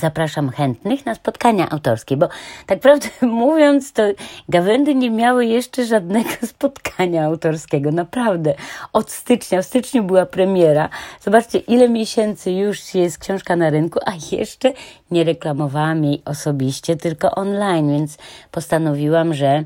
zapraszam 0.00 0.50
chętnych 0.50 1.06
na 1.06 1.14
spotkania 1.14 1.70
autorskie, 1.70 2.16
bo 2.16 2.28
tak 2.66 2.80
prawdę 2.80 3.08
mówiąc, 3.26 3.92
to 3.92 4.02
gawędy 4.48 4.94
nie 4.94 5.10
miały 5.10 5.46
jeszcze 5.46 5.86
żadnego 5.86 6.30
spotkania 6.46 7.24
autorskiego, 7.24 7.90
naprawdę. 7.90 8.54
Od 8.92 9.10
stycznia, 9.10 9.62
w 9.62 9.66
styczniu 9.66 10.04
była 10.04 10.26
premiera. 10.26 10.88
Zobaczcie, 11.20 11.58
ile 11.58 11.88
miesięcy 11.88 12.50
już 12.52 12.94
jest 12.94 13.18
książka 13.18 13.56
na 13.56 13.70
rynku, 13.70 13.98
a 14.06 14.12
jeszcze 14.36 14.72
nie 15.10 15.24
reklamowałam 15.24 16.04
jej 16.04 16.22
osobiście, 16.24 16.96
tylko 16.96 17.30
online, 17.30 17.92
więc 17.92 18.18
postanowiłam, 18.50 19.34
że 19.34 19.64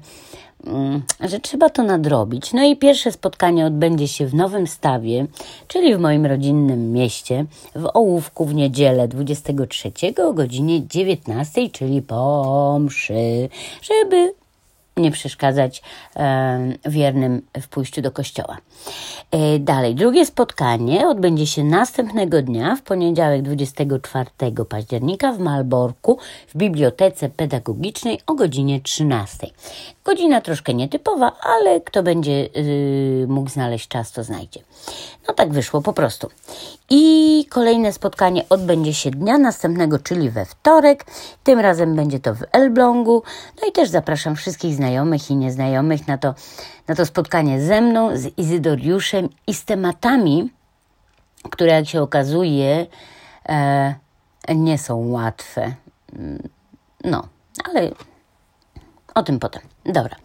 że 1.20 1.40
trzeba 1.40 1.70
to 1.70 1.82
nadrobić. 1.82 2.52
No 2.52 2.64
i 2.64 2.76
pierwsze 2.76 3.12
spotkanie 3.12 3.66
odbędzie 3.66 4.08
się 4.08 4.26
w 4.26 4.34
Nowym 4.34 4.66
Stawie, 4.66 5.26
czyli 5.68 5.96
w 5.96 6.00
moim 6.00 6.26
rodzinnym 6.26 6.92
mieście, 6.92 7.44
w 7.74 7.86
Ołówku 7.94 8.44
w 8.44 8.54
niedzielę 8.54 9.08
23 9.08 9.92
o 10.24 10.32
godzinie 10.32 10.86
19, 10.86 11.70
czyli 11.70 12.02
po 12.02 12.78
mszy, 12.80 13.48
żeby 13.82 14.34
nie 14.96 15.10
przeszkadzać 15.10 15.82
e, 16.16 16.58
wiernym 16.84 17.42
w 17.60 17.68
pójściu 17.68 18.02
do 18.02 18.10
kościoła. 18.10 18.56
E, 19.30 19.58
dalej, 19.58 19.94
drugie 19.94 20.26
spotkanie 20.26 21.08
odbędzie 21.08 21.46
się 21.46 21.64
następnego 21.64 22.42
dnia, 22.42 22.76
w 22.76 22.82
poniedziałek 22.82 23.42
24 23.42 24.30
października 24.68 25.32
w 25.32 25.38
Malborku 25.38 26.18
w 26.48 26.56
Bibliotece 26.56 27.28
Pedagogicznej 27.28 28.20
o 28.26 28.34
godzinie 28.34 28.80
13. 28.80 29.46
Godzina 30.04 30.40
troszkę 30.40 30.74
nietypowa, 30.74 31.32
ale 31.40 31.80
kto 31.80 32.02
będzie 32.02 32.48
y, 32.56 33.26
mógł 33.28 33.50
znaleźć 33.50 33.88
czas, 33.88 34.12
to 34.12 34.24
znajdzie. 34.24 34.60
No 35.28 35.34
tak 35.34 35.52
wyszło 35.52 35.82
po 35.82 35.92
prostu. 35.92 36.30
I 36.90 37.46
kolejne 37.50 37.92
spotkanie 37.92 38.44
odbędzie 38.48 38.94
się 38.94 39.10
dnia 39.10 39.38
następnego, 39.38 39.98
czyli 39.98 40.30
we 40.30 40.44
wtorek. 40.44 41.04
Tym 41.44 41.58
razem 41.58 41.96
będzie 41.96 42.20
to 42.20 42.34
w 42.34 42.42
Elblągu. 42.52 43.22
No 43.62 43.68
i 43.68 43.72
też 43.72 43.88
zapraszam 43.88 44.36
wszystkich 44.36 44.74
znajomych 44.74 45.30
i 45.30 45.36
nieznajomych 45.36 46.08
na 46.08 46.18
to, 46.18 46.34
na 46.88 46.94
to 46.94 47.06
spotkanie 47.06 47.60
ze 47.60 47.80
mną, 47.80 48.16
z 48.16 48.38
Izydoriuszem 48.38 49.28
i 49.46 49.54
z 49.54 49.64
tematami, 49.64 50.50
które 51.50 51.72
jak 51.72 51.88
się 51.88 52.02
okazuje 52.02 52.86
e, 53.48 53.94
nie 54.54 54.78
są 54.78 55.10
łatwe. 55.10 55.74
Mm, 56.12 56.48
no, 57.04 57.28
ale 57.64 57.90
o 59.14 59.22
tym 59.22 59.38
potem. 59.38 59.62
Dobra. 59.84 60.16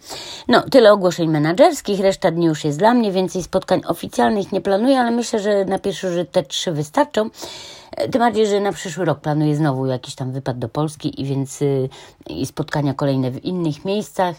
No, 0.47 0.61
tyle 0.61 0.93
ogłoszeń 0.93 1.29
menedżerskich, 1.29 1.99
reszta 1.99 2.31
dni 2.31 2.45
już 2.45 2.63
jest 2.63 2.79
dla 2.79 2.93
mnie, 2.93 3.11
więcej 3.11 3.43
spotkań 3.43 3.81
oficjalnych 3.87 4.51
nie 4.51 4.61
planuję, 4.61 4.99
ale 4.99 5.11
myślę, 5.11 5.39
że 5.39 5.65
na 5.65 5.79
pierwszy 5.79 6.13
rzut 6.13 6.31
te 6.31 6.43
trzy 6.43 6.71
wystarczą. 6.71 7.29
E, 7.91 8.09
tym 8.09 8.19
bardziej, 8.19 8.47
że 8.47 8.59
na 8.59 8.71
przyszły 8.71 9.05
rok 9.05 9.19
planuję 9.19 9.55
znowu 9.55 9.85
jakiś 9.85 10.15
tam 10.15 10.31
wypad 10.31 10.59
do 10.59 10.69
Polski 10.69 11.21
i 11.21 11.25
więc 11.25 11.61
y, 11.61 11.89
i 12.27 12.45
spotkania 12.45 12.93
kolejne 12.93 13.31
w 13.31 13.45
innych 13.45 13.85
miejscach. 13.85 14.35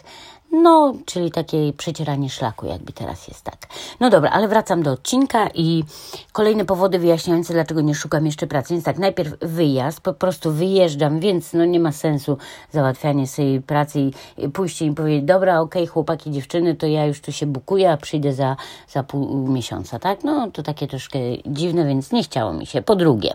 No, 0.55 0.93
czyli 1.05 1.31
takie 1.31 1.73
przecieranie 1.73 2.29
szlaku, 2.29 2.65
jakby 2.65 2.93
teraz 2.93 3.27
jest 3.27 3.41
tak. 3.43 3.67
No 3.99 4.09
dobra, 4.09 4.29
ale 4.29 4.47
wracam 4.47 4.83
do 4.83 4.91
odcinka 4.91 5.49
i 5.53 5.83
kolejne 6.31 6.65
powody 6.65 6.99
wyjaśniające, 6.99 7.53
dlaczego 7.53 7.81
nie 7.81 7.95
szukam 7.95 8.25
jeszcze 8.25 8.47
pracy. 8.47 8.73
Więc 8.73 8.85
tak, 8.85 8.97
najpierw 8.97 9.39
wyjazd, 9.39 10.01
po 10.01 10.13
prostu 10.13 10.51
wyjeżdżam, 10.51 11.19
więc 11.19 11.53
no 11.53 11.65
nie 11.65 11.79
ma 11.79 11.91
sensu 11.91 12.37
załatwianie 12.71 13.27
sobie 13.27 13.61
pracy 13.61 14.11
i 14.37 14.49
pójście 14.49 14.85
i 14.85 14.91
powiedzieć, 14.91 15.23
dobra, 15.23 15.59
okej, 15.59 15.83
okay, 15.83 15.93
chłopaki, 15.93 16.31
dziewczyny, 16.31 16.75
to 16.75 16.87
ja 16.87 17.05
już 17.05 17.21
tu 17.21 17.31
się 17.31 17.45
bukuję, 17.45 17.91
a 17.91 17.97
przyjdę 17.97 18.33
za, 18.33 18.55
za 18.89 19.03
pół 19.03 19.47
miesiąca, 19.47 19.99
tak? 19.99 20.23
No, 20.23 20.51
to 20.51 20.63
takie 20.63 20.87
troszkę 20.87 21.19
dziwne, 21.45 21.85
więc 21.85 22.11
nie 22.11 22.23
chciało 22.23 22.53
mi 22.53 22.65
się. 22.65 22.81
Po 22.81 22.95
drugie, 22.95 23.33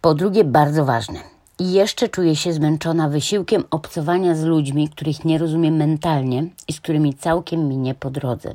po 0.00 0.14
drugie, 0.14 0.44
bardzo 0.44 0.84
ważne– 0.84 1.18
i 1.58 1.72
jeszcze 1.72 2.08
czuję 2.08 2.36
się 2.36 2.52
zmęczona 2.52 3.08
wysiłkiem 3.08 3.64
obcowania 3.70 4.34
z 4.34 4.44
ludźmi, 4.44 4.88
których 4.88 5.24
nie 5.24 5.38
rozumiem 5.38 5.76
mentalnie 5.76 6.46
i 6.68 6.72
z 6.72 6.80
którymi 6.80 7.14
całkiem 7.14 7.68
mi 7.68 7.76
nie 7.76 7.94
po 7.94 8.10
drodze. 8.10 8.54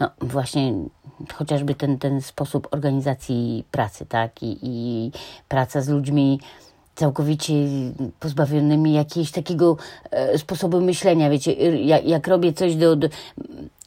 No 0.00 0.10
właśnie 0.20 0.74
chociażby 1.34 1.74
ten, 1.74 1.98
ten 1.98 2.20
sposób 2.20 2.68
organizacji 2.70 3.64
pracy, 3.70 4.06
tak? 4.06 4.42
I, 4.42 4.58
i 4.62 5.10
praca 5.48 5.80
z 5.80 5.88
ludźmi 5.88 6.40
całkowicie 6.94 7.54
pozbawionymi 8.20 8.92
jakiegoś 8.92 9.30
takiego 9.30 9.76
e, 10.10 10.38
sposobu 10.38 10.80
myślenia. 10.80 11.30
Wiecie, 11.30 11.52
jak, 11.84 12.04
jak 12.04 12.28
robię 12.28 12.52
coś 12.52 12.76
do, 12.76 12.96
do, 12.96 13.08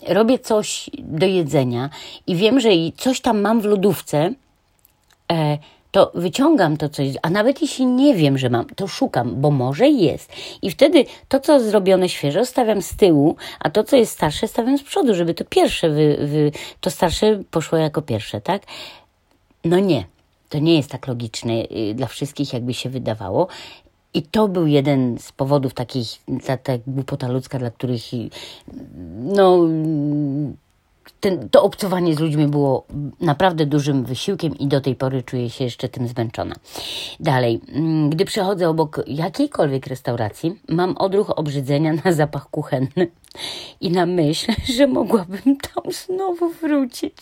robię 0.07 0.39
coś 0.39 0.89
do 0.99 1.25
jedzenia 1.25 1.89
i 2.27 2.35
wiem, 2.35 2.59
że 2.59 2.69
coś 2.97 3.21
tam 3.21 3.41
mam 3.41 3.61
w 3.61 3.65
lodówce, 3.65 4.33
e, 5.31 5.57
to 5.95 6.11
wyciągam 6.15 6.77
to 6.77 6.89
coś, 6.89 7.07
a 7.21 7.29
nawet 7.29 7.61
jeśli 7.61 7.85
nie 7.85 8.15
wiem, 8.15 8.37
że 8.37 8.49
mam, 8.49 8.65
to 8.65 8.87
szukam, 8.87 9.41
bo 9.41 9.51
może 9.51 9.87
jest. 9.87 10.33
I 10.61 10.71
wtedy 10.71 11.05
to, 11.27 11.39
co 11.39 11.59
zrobione 11.59 12.09
świeżo, 12.09 12.45
stawiam 12.45 12.81
z 12.81 12.95
tyłu, 12.95 13.35
a 13.59 13.69
to, 13.69 13.83
co 13.83 13.95
jest 13.95 14.11
starsze, 14.11 14.47
stawiam 14.47 14.77
z 14.77 14.83
przodu, 14.83 15.15
żeby 15.15 15.33
to 15.33 15.45
pierwsze, 15.45 15.89
wy, 15.89 16.17
wy, 16.21 16.51
to 16.81 16.89
starsze 16.89 17.43
poszło 17.51 17.77
jako 17.77 18.01
pierwsze, 18.01 18.41
tak? 18.41 18.63
No 19.65 19.79
nie, 19.79 20.05
to 20.49 20.59
nie 20.59 20.75
jest 20.75 20.91
tak 20.91 21.07
logiczne 21.07 21.53
y, 21.53 21.93
dla 21.93 22.07
wszystkich, 22.07 22.53
jakby 22.53 22.73
się 22.73 22.89
wydawało. 22.89 23.47
I 24.13 24.23
to 24.23 24.47
był 24.47 24.67
jeden 24.67 25.17
z 25.19 25.31
powodów 25.31 25.73
takich, 25.73 26.07
ta, 26.45 26.57
ta 26.57 26.73
głupota 26.87 27.27
ludzka, 27.27 27.59
dla 27.59 27.71
których 27.71 28.03
no 29.15 29.59
ten, 31.19 31.49
to 31.49 31.63
obcowanie 31.63 32.15
z 32.15 32.19
ludźmi 32.19 32.47
było 32.47 32.85
naprawdę 33.21 33.65
dużym 33.65 34.03
wysiłkiem 34.03 34.57
i 34.57 34.67
do 34.67 34.81
tej 34.81 34.95
pory 34.95 35.23
czuję 35.23 35.49
się 35.49 35.63
jeszcze 35.63 35.89
tym 35.89 36.07
zmęczona. 36.07 36.55
Dalej, 37.19 37.61
mm, 37.67 38.09
gdy 38.09 38.25
przechodzę 38.25 38.69
obok 38.69 39.01
jakiejkolwiek 39.07 39.87
restauracji, 39.87 40.59
mam 40.69 40.97
odruch 40.97 41.39
obrzydzenia 41.39 41.93
na 42.05 42.13
zapach 42.13 42.49
kuchenny 42.49 43.07
i 43.81 43.91
na 43.91 44.05
myśl, 44.05 44.51
że 44.77 44.87
mogłabym 44.87 45.57
tam 45.57 45.91
znowu 45.91 46.49
wrócić. 46.49 47.13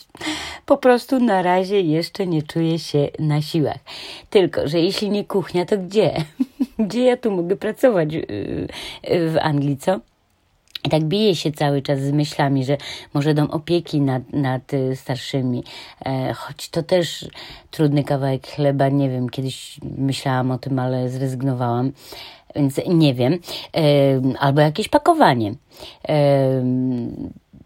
Po 0.66 0.78
prostu 0.78 1.20
na 1.20 1.42
razie 1.42 1.82
jeszcze 1.82 2.28
nie 2.28 2.44
czuję 2.44 2.80
się 2.80 3.08
na 3.20 3.42
siłach. 3.42 3.80
Tylko, 4.30 4.68
że 4.68 4.80
jeśli 4.80 5.10
nie 5.10 5.24
kuchnia, 5.24 5.66
to 5.66 5.78
gdzie? 5.78 6.14
Gdzie 6.80 7.04
ja 7.04 7.18
tu 7.18 7.32
mogę 7.32 7.56
pracować 7.56 8.14
y, 8.14 8.18
y, 9.12 9.30
w 9.30 9.38
Anglii, 9.42 9.78
co? 9.78 10.00
I 10.84 10.90
tak 10.90 11.04
bije 11.04 11.36
się 11.36 11.52
cały 11.52 11.82
czas 11.82 12.00
z 12.00 12.12
myślami, 12.12 12.66
że 12.66 12.78
może 13.14 13.34
dom 13.34 13.52
opieki 13.52 14.02
nad, 14.02 14.34
nad 14.34 14.74
y, 14.74 14.96
starszymi, 14.96 15.64
e, 16.06 16.34
choć 16.34 16.70
to 16.70 16.84
też 16.84 17.26
trudny 17.72 18.04
kawałek 18.04 18.48
chleba, 18.48 18.90
nie 18.90 19.10
wiem, 19.10 19.30
kiedyś 19.30 19.80
myślałam 19.98 20.52
o 20.52 20.58
tym, 20.58 20.80
ale 20.80 21.10
zrezygnowałam, 21.10 21.92
więc 22.56 22.82
nie 22.88 23.14
wiem, 23.14 23.34
e, 23.34 23.80
albo 24.40 24.62
jakieś 24.62 24.90
pakowanie. 24.90 25.54
E, 26.10 26.64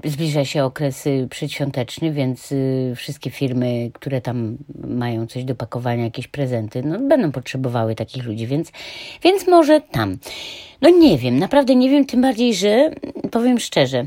zbliża 0.04 0.46
się 0.46 0.64
okres 0.64 1.08
przedświąteczny, 1.30 2.12
więc 2.12 2.52
y, 2.52 2.94
wszystkie 2.96 3.30
firmy, 3.30 3.92
które 3.94 4.22
tam 4.22 4.58
mają 4.88 5.28
coś 5.28 5.44
do 5.44 5.56
pakowania, 5.56 6.04
jakieś 6.04 6.28
prezenty, 6.28 6.84
no 6.84 7.00
będą 7.00 7.32
potrzebowały 7.32 7.96
takich 7.96 8.26
ludzi, 8.26 8.48
więc, 8.48 8.72
więc 9.24 9.48
może 9.48 9.82
tam. 9.82 10.18
No 10.82 10.90
nie 10.90 11.18
wiem, 11.18 11.40
naprawdę 11.40 11.76
nie 11.76 11.90
wiem, 11.90 12.06
tym 12.06 12.22
bardziej, 12.22 12.54
że 12.54 12.92
powiem 13.32 13.60
szczerze, 13.60 14.04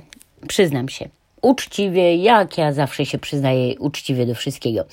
przyznam 0.49 0.89
się, 0.89 1.09
uczciwie, 1.43 2.17
jak 2.17 2.59
ja 2.59 2.73
zawsze 2.73 3.07
się 3.07 3.19
przyznaję 3.19 3.79
uczciwie 3.79 4.27
do 4.27 4.35
wszystkiego. 4.35 4.85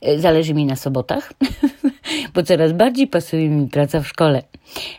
E, 0.00 0.18
zależy 0.18 0.54
mi 0.54 0.66
na 0.66 0.76
sobotach, 0.76 1.32
bo 2.34 2.42
coraz 2.42 2.72
bardziej 2.72 3.06
pasuje 3.06 3.48
mi 3.48 3.68
praca 3.68 4.00
w 4.00 4.08
szkole. 4.08 4.42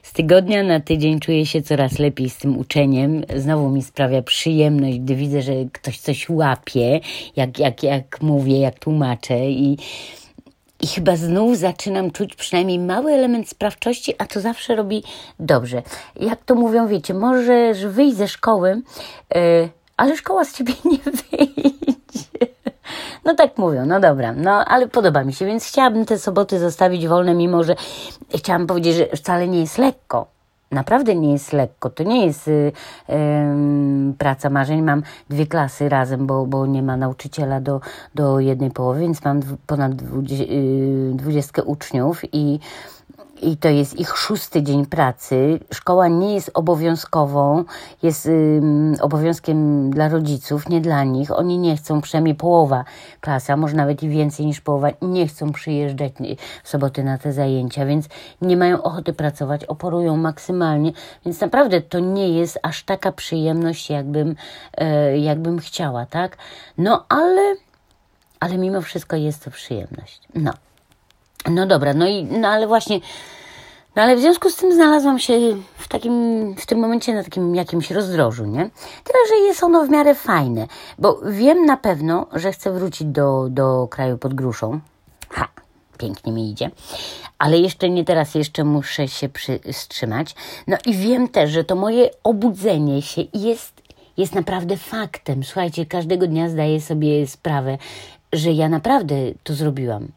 Z 0.03 0.13
tygodnia 0.13 0.63
na 0.63 0.79
tydzień 0.79 1.19
czuję 1.19 1.45
się 1.45 1.61
coraz 1.61 1.99
lepiej 1.99 2.29
z 2.29 2.37
tym 2.37 2.57
uczeniem. 2.57 3.23
Znowu 3.35 3.69
mi 3.69 3.83
sprawia 3.83 4.21
przyjemność, 4.21 4.99
gdy 4.99 5.15
widzę, 5.15 5.41
że 5.41 5.53
ktoś 5.71 5.99
coś 5.99 6.29
łapie, 6.29 6.99
jak, 7.35 7.59
jak, 7.59 7.83
jak 7.83 8.21
mówię, 8.21 8.59
jak 8.59 8.79
tłumaczę 8.79 9.49
i 9.49 9.77
i 10.83 10.87
chyba 10.87 11.15
znów 11.15 11.57
zaczynam 11.57 12.11
czuć 12.11 12.35
przynajmniej 12.35 12.79
mały 12.79 13.11
element 13.11 13.49
sprawczości, 13.49 14.13
a 14.17 14.25
to 14.25 14.41
zawsze 14.41 14.75
robi 14.75 15.03
dobrze. 15.39 15.81
Jak 16.19 16.43
to 16.45 16.55
mówią, 16.55 16.87
wiecie, 16.87 17.13
możesz 17.13 17.85
wyjść 17.85 18.17
ze 18.17 18.27
szkoły, 18.27 18.81
yy, 19.35 19.69
ale 19.97 20.17
szkoła 20.17 20.45
z 20.45 20.53
ciebie 20.53 20.73
nie 20.91 20.97
wyjdzie. 20.97 22.53
No 23.25 23.35
tak 23.35 23.57
mówią, 23.57 23.85
no 23.85 23.99
dobra, 23.99 24.33
no 24.33 24.65
ale 24.65 24.87
podoba 24.87 25.23
mi 25.23 25.33
się, 25.33 25.45
więc 25.45 25.65
chciałabym 25.65 26.05
te 26.05 26.19
soboty 26.19 26.59
zostawić 26.59 27.07
wolne, 27.07 27.33
mimo 27.33 27.63
że 27.63 27.75
chciałam 28.35 28.67
powiedzieć, 28.67 28.95
że 28.95 29.05
wcale 29.05 29.47
nie 29.47 29.59
jest 29.59 29.77
lekko. 29.77 30.33
Naprawdę 30.73 31.15
nie 31.15 31.31
jest 31.31 31.53
lekko. 31.53 31.89
To 31.89 32.03
nie 32.03 32.25
jest 32.25 32.47
y, 32.47 32.71
praca 34.17 34.49
marzeń. 34.49 34.81
Mam 34.81 35.03
dwie 35.29 35.47
klasy 35.47 35.89
razem, 35.89 36.27
bo, 36.27 36.45
bo 36.45 36.65
nie 36.65 36.83
ma 36.83 36.97
nauczyciela 36.97 37.61
do, 37.61 37.81
do 38.15 38.39
jednej 38.39 38.71
połowy, 38.71 38.99
więc 38.99 39.23
mam 39.23 39.41
ponad 39.67 39.95
dwudziestkę 41.15 41.61
y, 41.61 41.65
uczniów 41.65 42.21
i 42.31 42.59
i 43.41 43.57
to 43.57 43.69
jest 43.69 43.99
ich 43.99 44.17
szósty 44.17 44.63
dzień 44.63 44.85
pracy. 44.85 45.59
Szkoła 45.73 46.07
nie 46.07 46.33
jest 46.33 46.51
obowiązkową, 46.53 47.63
jest 48.03 48.25
ym, 48.25 48.95
obowiązkiem 49.01 49.89
dla 49.89 50.09
rodziców, 50.09 50.69
nie 50.69 50.81
dla 50.81 51.03
nich. 51.03 51.31
Oni 51.31 51.57
nie 51.57 51.77
chcą, 51.77 52.01
przynajmniej 52.01 52.35
połowa 52.35 52.85
klasy, 53.21 53.53
a 53.53 53.57
może 53.57 53.75
nawet 53.75 54.03
i 54.03 54.09
więcej 54.09 54.45
niż 54.45 54.61
połowa, 54.61 54.89
nie 55.01 55.27
chcą 55.27 55.51
przyjeżdżać 55.51 56.11
w 56.63 56.69
soboty 56.69 57.03
na 57.03 57.17
te 57.17 57.33
zajęcia, 57.33 57.85
więc 57.85 58.05
nie 58.41 58.57
mają 58.57 58.83
ochoty 58.83 59.13
pracować, 59.13 59.65
oporują 59.65 60.17
maksymalnie, 60.17 60.91
więc 61.25 61.41
naprawdę 61.41 61.81
to 61.81 61.99
nie 61.99 62.29
jest 62.29 62.59
aż 62.63 62.83
taka 62.83 63.11
przyjemność, 63.11 63.89
jakbym, 63.89 64.35
e, 64.77 65.17
jakbym 65.17 65.59
chciała, 65.59 66.05
tak? 66.05 66.37
No 66.77 67.05
ale, 67.09 67.55
ale 68.39 68.57
mimo 68.57 68.81
wszystko 68.81 69.15
jest 69.15 69.43
to 69.43 69.51
przyjemność. 69.51 70.21
No. 70.35 70.53
No 71.49 71.65
dobra, 71.65 71.93
no 71.93 72.07
i, 72.07 72.23
no 72.23 72.47
ale 72.47 72.67
właśnie, 72.67 72.99
no 73.95 74.01
ale 74.01 74.15
w 74.15 74.19
związku 74.19 74.49
z 74.49 74.55
tym 74.55 74.73
znalazłam 74.73 75.19
się 75.19 75.33
w 75.77 75.87
takim, 75.87 76.55
w 76.55 76.65
tym 76.65 76.79
momencie 76.79 77.13
na 77.13 77.23
takim 77.23 77.55
jakimś 77.55 77.91
rozdrożu, 77.91 78.45
nie? 78.45 78.69
Tyle, 79.03 79.19
że 79.29 79.35
jest 79.35 79.63
ono 79.63 79.85
w 79.85 79.89
miarę 79.89 80.15
fajne, 80.15 80.67
bo 80.99 81.19
wiem 81.25 81.65
na 81.65 81.77
pewno, 81.77 82.27
że 82.33 82.51
chcę 82.51 82.71
wrócić 82.71 83.07
do, 83.07 83.47
do 83.49 83.87
kraju 83.91 84.17
pod 84.17 84.33
gruszą. 84.33 84.79
Ha, 85.29 85.47
pięknie 85.97 86.33
mi 86.33 86.51
idzie. 86.51 86.71
Ale 87.37 87.57
jeszcze 87.57 87.89
nie 87.89 88.05
teraz, 88.05 88.35
jeszcze 88.35 88.63
muszę 88.63 89.07
się 89.07 89.29
wstrzymać. 89.71 90.35
No 90.67 90.77
i 90.85 90.93
wiem 90.93 91.27
też, 91.27 91.51
że 91.51 91.63
to 91.63 91.75
moje 91.75 92.09
obudzenie 92.23 93.01
się 93.01 93.21
jest, 93.33 93.81
jest 94.17 94.35
naprawdę 94.35 94.77
faktem. 94.77 95.43
Słuchajcie, 95.43 95.85
każdego 95.85 96.27
dnia 96.27 96.49
zdaję 96.49 96.81
sobie 96.81 97.27
sprawę, 97.27 97.77
że 98.33 98.51
ja 98.51 98.69
naprawdę 98.69 99.15
to 99.43 99.53
zrobiłam 99.53 100.07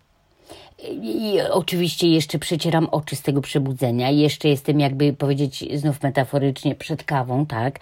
i 1.02 1.38
oczywiście 1.50 2.08
jeszcze 2.08 2.38
przecieram 2.38 2.88
oczy 2.90 3.16
z 3.16 3.22
tego 3.22 3.40
przebudzenia. 3.40 4.10
Jeszcze 4.10 4.48
jestem, 4.48 4.80
jakby 4.80 5.12
powiedzieć 5.12 5.64
znów 5.74 6.02
metaforycznie, 6.02 6.74
przed 6.74 7.04
kawą, 7.04 7.46
tak? 7.46 7.78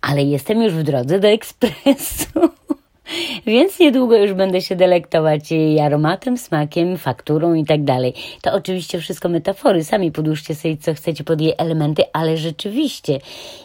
Ale 0.00 0.22
jestem 0.22 0.62
już 0.62 0.72
w 0.72 0.82
drodze 0.82 1.20
do 1.20 1.28
ekspresu. 1.28 2.40
Więc 3.46 3.78
niedługo 3.78 4.16
już 4.16 4.32
będę 4.32 4.62
się 4.62 4.76
delektować 4.76 5.50
jej 5.50 5.80
aromatem, 5.80 6.38
smakiem, 6.38 6.98
fakturą 6.98 7.54
i 7.54 7.64
tak 7.64 7.84
dalej. 7.84 8.14
To 8.42 8.52
oczywiście 8.52 8.98
wszystko 8.98 9.28
metafory. 9.28 9.84
Sami 9.84 10.12
podłóżcie 10.12 10.54
sobie, 10.54 10.76
co 10.76 10.94
chcecie 10.94 11.24
pod 11.24 11.40
jej 11.40 11.54
elementy, 11.58 12.02
ale 12.12 12.36
rzeczywiście 12.36 13.18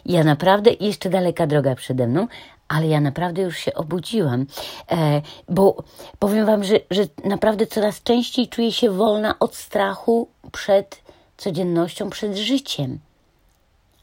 ja 0.05 0.23
naprawdę 0.23 0.71
jeszcze 0.79 1.09
daleka 1.09 1.47
droga 1.47 1.75
przede 1.75 2.07
mną, 2.07 2.27
ale 2.67 2.87
ja 2.87 3.01
naprawdę 3.01 3.41
już 3.41 3.57
się 3.57 3.73
obudziłam, 3.73 4.45
e, 4.91 5.21
bo 5.49 5.83
powiem 6.19 6.45
Wam, 6.45 6.63
że, 6.63 6.79
że 6.91 7.03
naprawdę 7.23 7.67
coraz 7.67 8.03
częściej 8.03 8.47
czuję 8.47 8.71
się 8.71 8.89
wolna 8.89 9.39
od 9.39 9.55
strachu 9.55 10.27
przed 10.51 11.01
codziennością, 11.37 12.09
przed 12.09 12.37
życiem. 12.37 12.99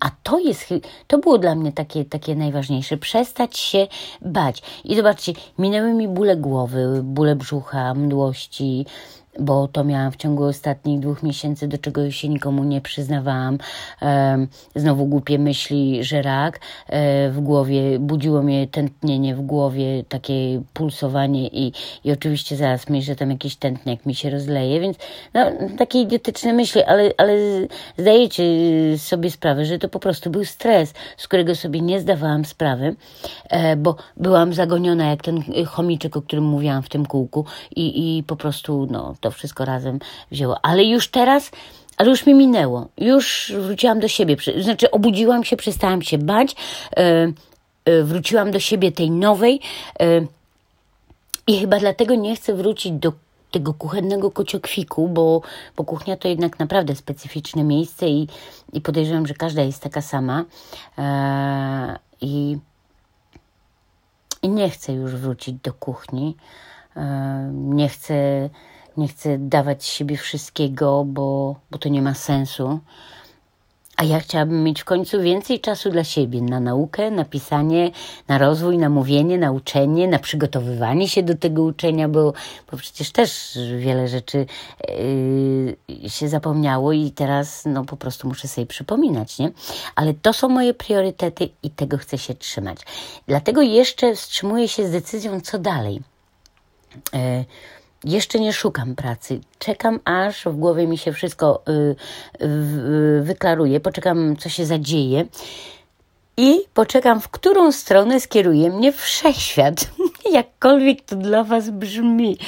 A 0.00 0.10
to 0.22 0.38
jest, 0.38 0.74
to 1.06 1.18
było 1.18 1.38
dla 1.38 1.54
mnie 1.54 1.72
takie, 1.72 2.04
takie 2.04 2.36
najważniejsze, 2.36 2.96
przestać 2.96 3.58
się 3.58 3.86
bać. 4.20 4.62
I 4.84 4.96
zobaczcie, 4.96 5.32
minęły 5.58 5.94
mi 5.94 6.08
bóle 6.08 6.36
głowy, 6.36 7.00
bóle 7.02 7.36
brzucha, 7.36 7.94
mdłości, 7.94 8.86
bo 9.38 9.68
to 9.68 9.84
miałam 9.84 10.12
w 10.12 10.16
ciągu 10.16 10.44
ostatnich 10.44 11.00
dwóch 11.00 11.22
miesięcy, 11.22 11.68
do 11.68 11.78
czego 11.78 12.10
się 12.10 12.28
nikomu 12.28 12.64
nie 12.64 12.80
przyznawałam. 12.80 13.58
Znowu 14.76 15.06
głupie 15.06 15.38
myśli, 15.38 16.04
że 16.04 16.22
rak 16.22 16.60
e, 16.88 17.30
w 17.30 17.40
głowie, 17.40 17.98
budziło 17.98 18.42
mnie 18.42 18.68
tętnienie 18.68 19.34
w 19.34 19.40
głowie, 19.40 20.04
takie 20.08 20.62
pulsowanie 20.72 21.48
i, 21.48 21.72
i 22.04 22.12
oczywiście 22.12 22.56
zaraz 22.56 22.88
myślę, 22.88 23.12
że 23.12 23.16
tam 23.16 23.30
jakiś 23.30 23.56
tętniak 23.56 24.06
mi 24.06 24.14
się 24.14 24.30
rozleje, 24.30 24.80
więc 24.80 24.96
no, 25.34 25.46
takie 25.78 26.00
idiotyczne 26.00 26.52
myśli, 26.52 26.82
ale, 26.82 27.10
ale 27.18 27.36
zdajecie 27.98 28.44
sobie 28.98 29.30
sprawę, 29.30 29.64
że 29.64 29.78
to 29.78 29.88
po 29.88 30.00
prostu 30.00 30.30
był 30.30 30.44
stres, 30.44 30.94
z 31.16 31.28
którego 31.28 31.54
sobie 31.54 31.80
nie 31.80 32.00
zdawałam 32.00 32.44
sprawy, 32.44 32.96
e, 33.50 33.76
bo 33.76 33.96
byłam 34.16 34.54
zagoniona 34.54 35.10
jak 35.10 35.22
ten 35.22 35.42
chomiczek, 35.66 36.16
o 36.16 36.22
którym 36.22 36.44
mówiłam 36.44 36.82
w 36.82 36.88
tym 36.88 37.06
kółku 37.06 37.44
i, 37.76 38.18
i 38.18 38.22
po 38.22 38.36
prostu 38.36 38.86
no, 38.90 39.14
to 39.24 39.30
wszystko 39.30 39.64
razem 39.64 39.98
wzięło. 40.30 40.56
Ale 40.62 40.84
już 40.84 41.08
teraz, 41.08 41.50
ale 41.96 42.10
już 42.10 42.26
mi 42.26 42.34
minęło. 42.34 42.88
Już 42.98 43.52
wróciłam 43.58 44.00
do 44.00 44.08
siebie. 44.08 44.36
Znaczy, 44.60 44.90
obudziłam 44.90 45.44
się, 45.44 45.56
przestałam 45.56 46.02
się 46.02 46.18
bać. 46.18 46.56
E, 46.96 47.32
e, 47.84 48.02
wróciłam 48.02 48.50
do 48.50 48.60
siebie 48.60 48.92
tej 48.92 49.10
nowej. 49.10 49.60
E, 50.00 50.26
I 51.46 51.60
chyba 51.60 51.78
dlatego 51.78 52.14
nie 52.14 52.36
chcę 52.36 52.54
wrócić 52.54 52.92
do 52.92 53.12
tego 53.50 53.74
kuchennego 53.74 54.30
kociokwiku, 54.30 55.08
bo, 55.08 55.42
bo 55.76 55.84
kuchnia 55.84 56.16
to 56.16 56.28
jednak 56.28 56.58
naprawdę 56.58 56.94
specyficzne 56.94 57.64
miejsce 57.64 58.08
i, 58.08 58.28
i 58.72 58.80
podejrzewam, 58.80 59.26
że 59.26 59.34
każda 59.34 59.62
jest 59.62 59.82
taka 59.82 60.02
sama. 60.02 60.44
I, 62.20 62.58
I 64.42 64.48
nie 64.48 64.70
chcę 64.70 64.92
już 64.92 65.16
wrócić 65.16 65.54
do 65.62 65.72
kuchni. 65.72 66.36
Nie 67.52 67.88
chcę 67.88 68.50
nie 68.96 69.08
chcę 69.08 69.38
dawać 69.38 69.84
siebie 69.84 70.16
wszystkiego, 70.16 71.04
bo, 71.04 71.56
bo 71.70 71.78
to 71.78 71.88
nie 71.88 72.02
ma 72.02 72.14
sensu. 72.14 72.80
A 73.96 74.04
ja 74.04 74.20
chciałabym 74.20 74.64
mieć 74.64 74.80
w 74.80 74.84
końcu 74.84 75.22
więcej 75.22 75.60
czasu 75.60 75.90
dla 75.90 76.04
siebie, 76.04 76.42
na 76.42 76.60
naukę, 76.60 77.10
na 77.10 77.24
pisanie, 77.24 77.90
na 78.28 78.38
rozwój, 78.38 78.78
na 78.78 78.88
mówienie, 78.88 79.38
na 79.38 79.52
uczenie, 79.52 80.08
na 80.08 80.18
przygotowywanie 80.18 81.08
się 81.08 81.22
do 81.22 81.34
tego 81.34 81.62
uczenia, 81.62 82.08
bo, 82.08 82.32
bo 82.70 82.76
przecież 82.76 83.12
też 83.12 83.58
wiele 83.78 84.08
rzeczy 84.08 84.46
yy, 85.88 86.10
się 86.10 86.28
zapomniało 86.28 86.92
i 86.92 87.10
teraz 87.10 87.62
no, 87.66 87.84
po 87.84 87.96
prostu 87.96 88.28
muszę 88.28 88.48
sobie 88.48 88.66
przypominać, 88.66 89.38
nie? 89.38 89.50
Ale 89.94 90.14
to 90.14 90.32
są 90.32 90.48
moje 90.48 90.74
priorytety 90.74 91.48
i 91.62 91.70
tego 91.70 91.98
chcę 91.98 92.18
się 92.18 92.34
trzymać. 92.34 92.78
Dlatego 93.26 93.62
jeszcze 93.62 94.14
wstrzymuję 94.14 94.68
się 94.68 94.88
z 94.88 94.90
decyzją, 94.90 95.40
co 95.40 95.58
dalej. 95.58 96.02
Yy, 97.12 97.44
jeszcze 98.04 98.40
nie 98.40 98.52
szukam 98.52 98.94
pracy. 98.94 99.40
Czekam, 99.58 100.00
aż 100.04 100.44
w 100.44 100.56
głowie 100.56 100.86
mi 100.86 100.98
się 100.98 101.12
wszystko 101.12 101.62
y, 101.68 101.96
y, 102.44 103.22
wyklaruje. 103.22 103.80
Poczekam, 103.80 104.36
co 104.36 104.48
się 104.48 104.66
zadzieje. 104.66 105.26
I 106.36 106.60
poczekam, 106.74 107.20
w 107.20 107.28
którą 107.28 107.72
stronę 107.72 108.20
skieruje 108.20 108.70
mnie 108.70 108.92
wszechświat. 108.92 109.90
Jakkolwiek 110.32 111.00
to 111.02 111.16
dla 111.16 111.44
Was 111.44 111.70
brzmi. 111.70 112.38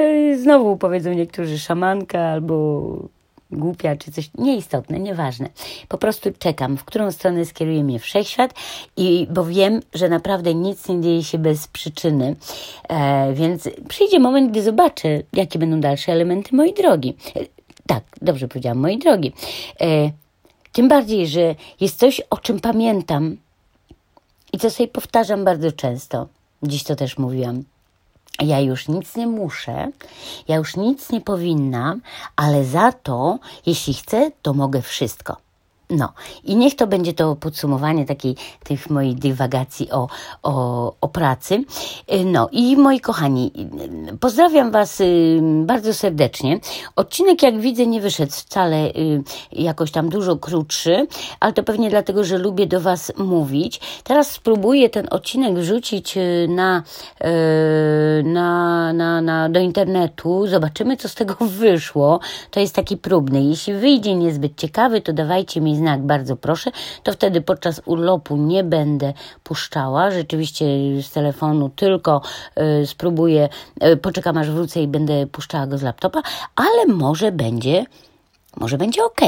Y, 0.00 0.38
znowu 0.42 0.76
powiedzą 0.76 1.12
niektórzy 1.12 1.58
szamanka 1.58 2.20
albo 2.20 3.08
głupia 3.50 3.96
czy 3.96 4.12
coś, 4.12 4.30
nieistotne, 4.38 5.00
nieważne. 5.00 5.48
Po 5.88 5.98
prostu 5.98 6.30
czekam, 6.38 6.76
w 6.76 6.84
którą 6.84 7.12
stronę 7.12 7.44
skieruje 7.44 7.84
mnie 7.84 7.98
wszechświat 7.98 8.54
i 8.96 9.26
bo 9.30 9.44
wiem, 9.44 9.80
że 9.94 10.08
naprawdę 10.08 10.54
nic 10.54 10.88
nie 10.88 11.00
dzieje 11.00 11.24
się 11.24 11.38
bez 11.38 11.68
przyczyny, 11.68 12.36
e, 12.88 13.32
więc 13.34 13.68
przyjdzie 13.88 14.18
moment, 14.18 14.50
gdy 14.50 14.62
zobaczę, 14.62 15.22
jakie 15.32 15.58
będą 15.58 15.80
dalsze 15.80 16.12
elementy 16.12 16.56
mojej 16.56 16.74
drogi. 16.74 17.16
E, 17.36 17.40
tak, 17.86 18.04
dobrze 18.22 18.48
powiedziałam, 18.48 18.78
mojej 18.78 18.98
drogi. 18.98 19.32
E, 19.80 20.10
tym 20.72 20.88
bardziej, 20.88 21.26
że 21.26 21.54
jest 21.80 21.98
coś, 21.98 22.20
o 22.30 22.36
czym 22.36 22.60
pamiętam, 22.60 23.36
I 24.52 24.58
co 24.58 24.70
sobie 24.70 24.88
powtarzam 24.88 25.44
bardzo 25.44 25.72
często, 25.72 26.28
dziś 26.62 26.84
to 26.84 26.96
też 26.96 27.18
mówiłam. 27.18 27.64
Ja 28.42 28.60
już 28.60 28.88
nic 28.88 29.16
nie 29.16 29.26
muszę, 29.26 29.88
ja 30.48 30.56
już 30.56 30.76
nic 30.76 31.10
nie 31.10 31.20
powinnam, 31.20 32.00
ale 32.36 32.64
za 32.64 32.92
to, 32.92 33.38
jeśli 33.66 33.94
chcę, 33.94 34.30
to 34.42 34.54
mogę 34.54 34.82
wszystko. 34.82 35.47
No 35.90 36.12
i 36.44 36.56
niech 36.56 36.76
to 36.76 36.86
będzie 36.86 37.12
to 37.12 37.36
podsumowanie 37.36 38.06
takiej 38.06 38.36
tych 38.64 38.90
moich 38.90 39.18
dywagacji 39.18 39.90
o, 39.90 40.08
o, 40.42 40.94
o 41.00 41.08
pracy. 41.08 41.64
Y, 42.12 42.24
no 42.24 42.48
i 42.52 42.76
moi 42.76 43.00
kochani, 43.00 43.52
y, 44.12 44.18
pozdrawiam 44.18 44.70
Was 44.70 45.00
y, 45.00 45.40
bardzo 45.42 45.94
serdecznie. 45.94 46.60
Odcinek, 46.96 47.42
jak 47.42 47.60
widzę, 47.60 47.86
nie 47.86 48.00
wyszedł 48.00 48.32
wcale 48.32 48.92
jakoś 49.52 49.90
tam 49.90 50.08
dużo 50.08 50.36
krótszy, 50.36 51.06
ale 51.40 51.52
to 51.52 51.62
pewnie 51.62 51.90
dlatego, 51.90 52.24
że 52.24 52.38
lubię 52.38 52.66
do 52.66 52.80
Was 52.80 53.12
mówić. 53.16 53.80
Teraz 54.04 54.30
spróbuję 54.30 54.90
ten 54.90 55.06
odcinek 55.10 55.54
wrzucić 55.54 56.14
na, 56.48 56.82
na, 58.24 58.92
na, 58.92 59.20
na, 59.20 59.48
do 59.48 59.60
internetu. 59.60 60.46
Zobaczymy, 60.46 60.96
co 60.96 61.08
z 61.08 61.14
tego 61.14 61.34
wyszło. 61.40 62.20
To 62.50 62.60
jest 62.60 62.74
taki 62.74 62.96
próbny. 62.96 63.42
Jeśli 63.42 63.74
wyjdzie 63.74 64.14
niezbyt 64.14 64.56
ciekawy, 64.56 65.00
to 65.00 65.12
dawajcie 65.12 65.60
mi 65.60 65.77
znak, 65.78 66.02
bardzo 66.02 66.36
proszę, 66.36 66.70
to 67.02 67.12
wtedy 67.12 67.40
podczas 67.40 67.80
urlopu 67.84 68.36
nie 68.36 68.64
będę 68.64 69.12
puszczała. 69.44 70.10
Rzeczywiście 70.10 70.66
z 71.02 71.10
telefonu 71.10 71.68
tylko 71.68 72.22
y, 72.82 72.86
spróbuję, 72.86 73.48
y, 73.84 73.96
poczekam 73.96 74.38
aż 74.38 74.50
wrócę 74.50 74.82
i 74.82 74.88
będę 74.88 75.26
puszczała 75.26 75.66
go 75.66 75.78
z 75.78 75.82
laptopa, 75.82 76.22
ale 76.56 76.86
może 76.86 77.32
będzie 77.32 77.84
może 78.56 78.78
będzie 78.78 79.04
ok. 79.04 79.20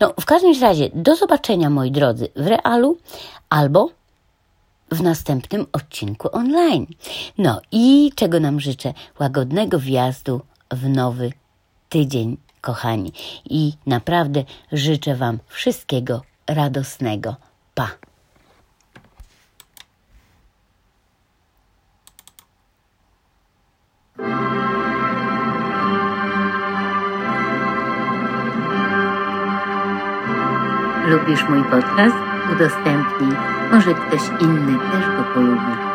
No, 0.00 0.14
w 0.20 0.24
każdym 0.24 0.60
razie, 0.60 0.90
do 0.94 1.16
zobaczenia, 1.16 1.70
moi 1.70 1.90
drodzy, 1.90 2.28
w 2.36 2.46
realu 2.46 2.98
albo 3.48 3.90
w 4.90 5.02
następnym 5.02 5.66
odcinku 5.72 6.28
online. 6.32 6.86
No 7.38 7.60
i 7.72 8.12
czego 8.14 8.40
nam 8.40 8.60
życzę? 8.60 8.94
Łagodnego 9.20 9.78
wjazdu 9.78 10.40
w 10.70 10.88
nowy 10.88 11.32
tydzień 11.88 12.36
kochani. 12.60 13.12
I 13.44 13.72
naprawdę 13.86 14.44
życzę 14.72 15.14
Wam 15.16 15.38
wszystkiego 15.48 16.22
radosnego. 16.46 17.36
Pa! 17.74 17.88
Lubisz 31.08 31.48
mój 31.48 31.64
podcast? 31.64 32.16
Udostępnij. 32.52 33.32
Może 33.72 33.94
ktoś 33.94 34.40
inny 34.40 34.78
też 34.78 35.06
go 35.16 35.24
polubi. 35.34 35.87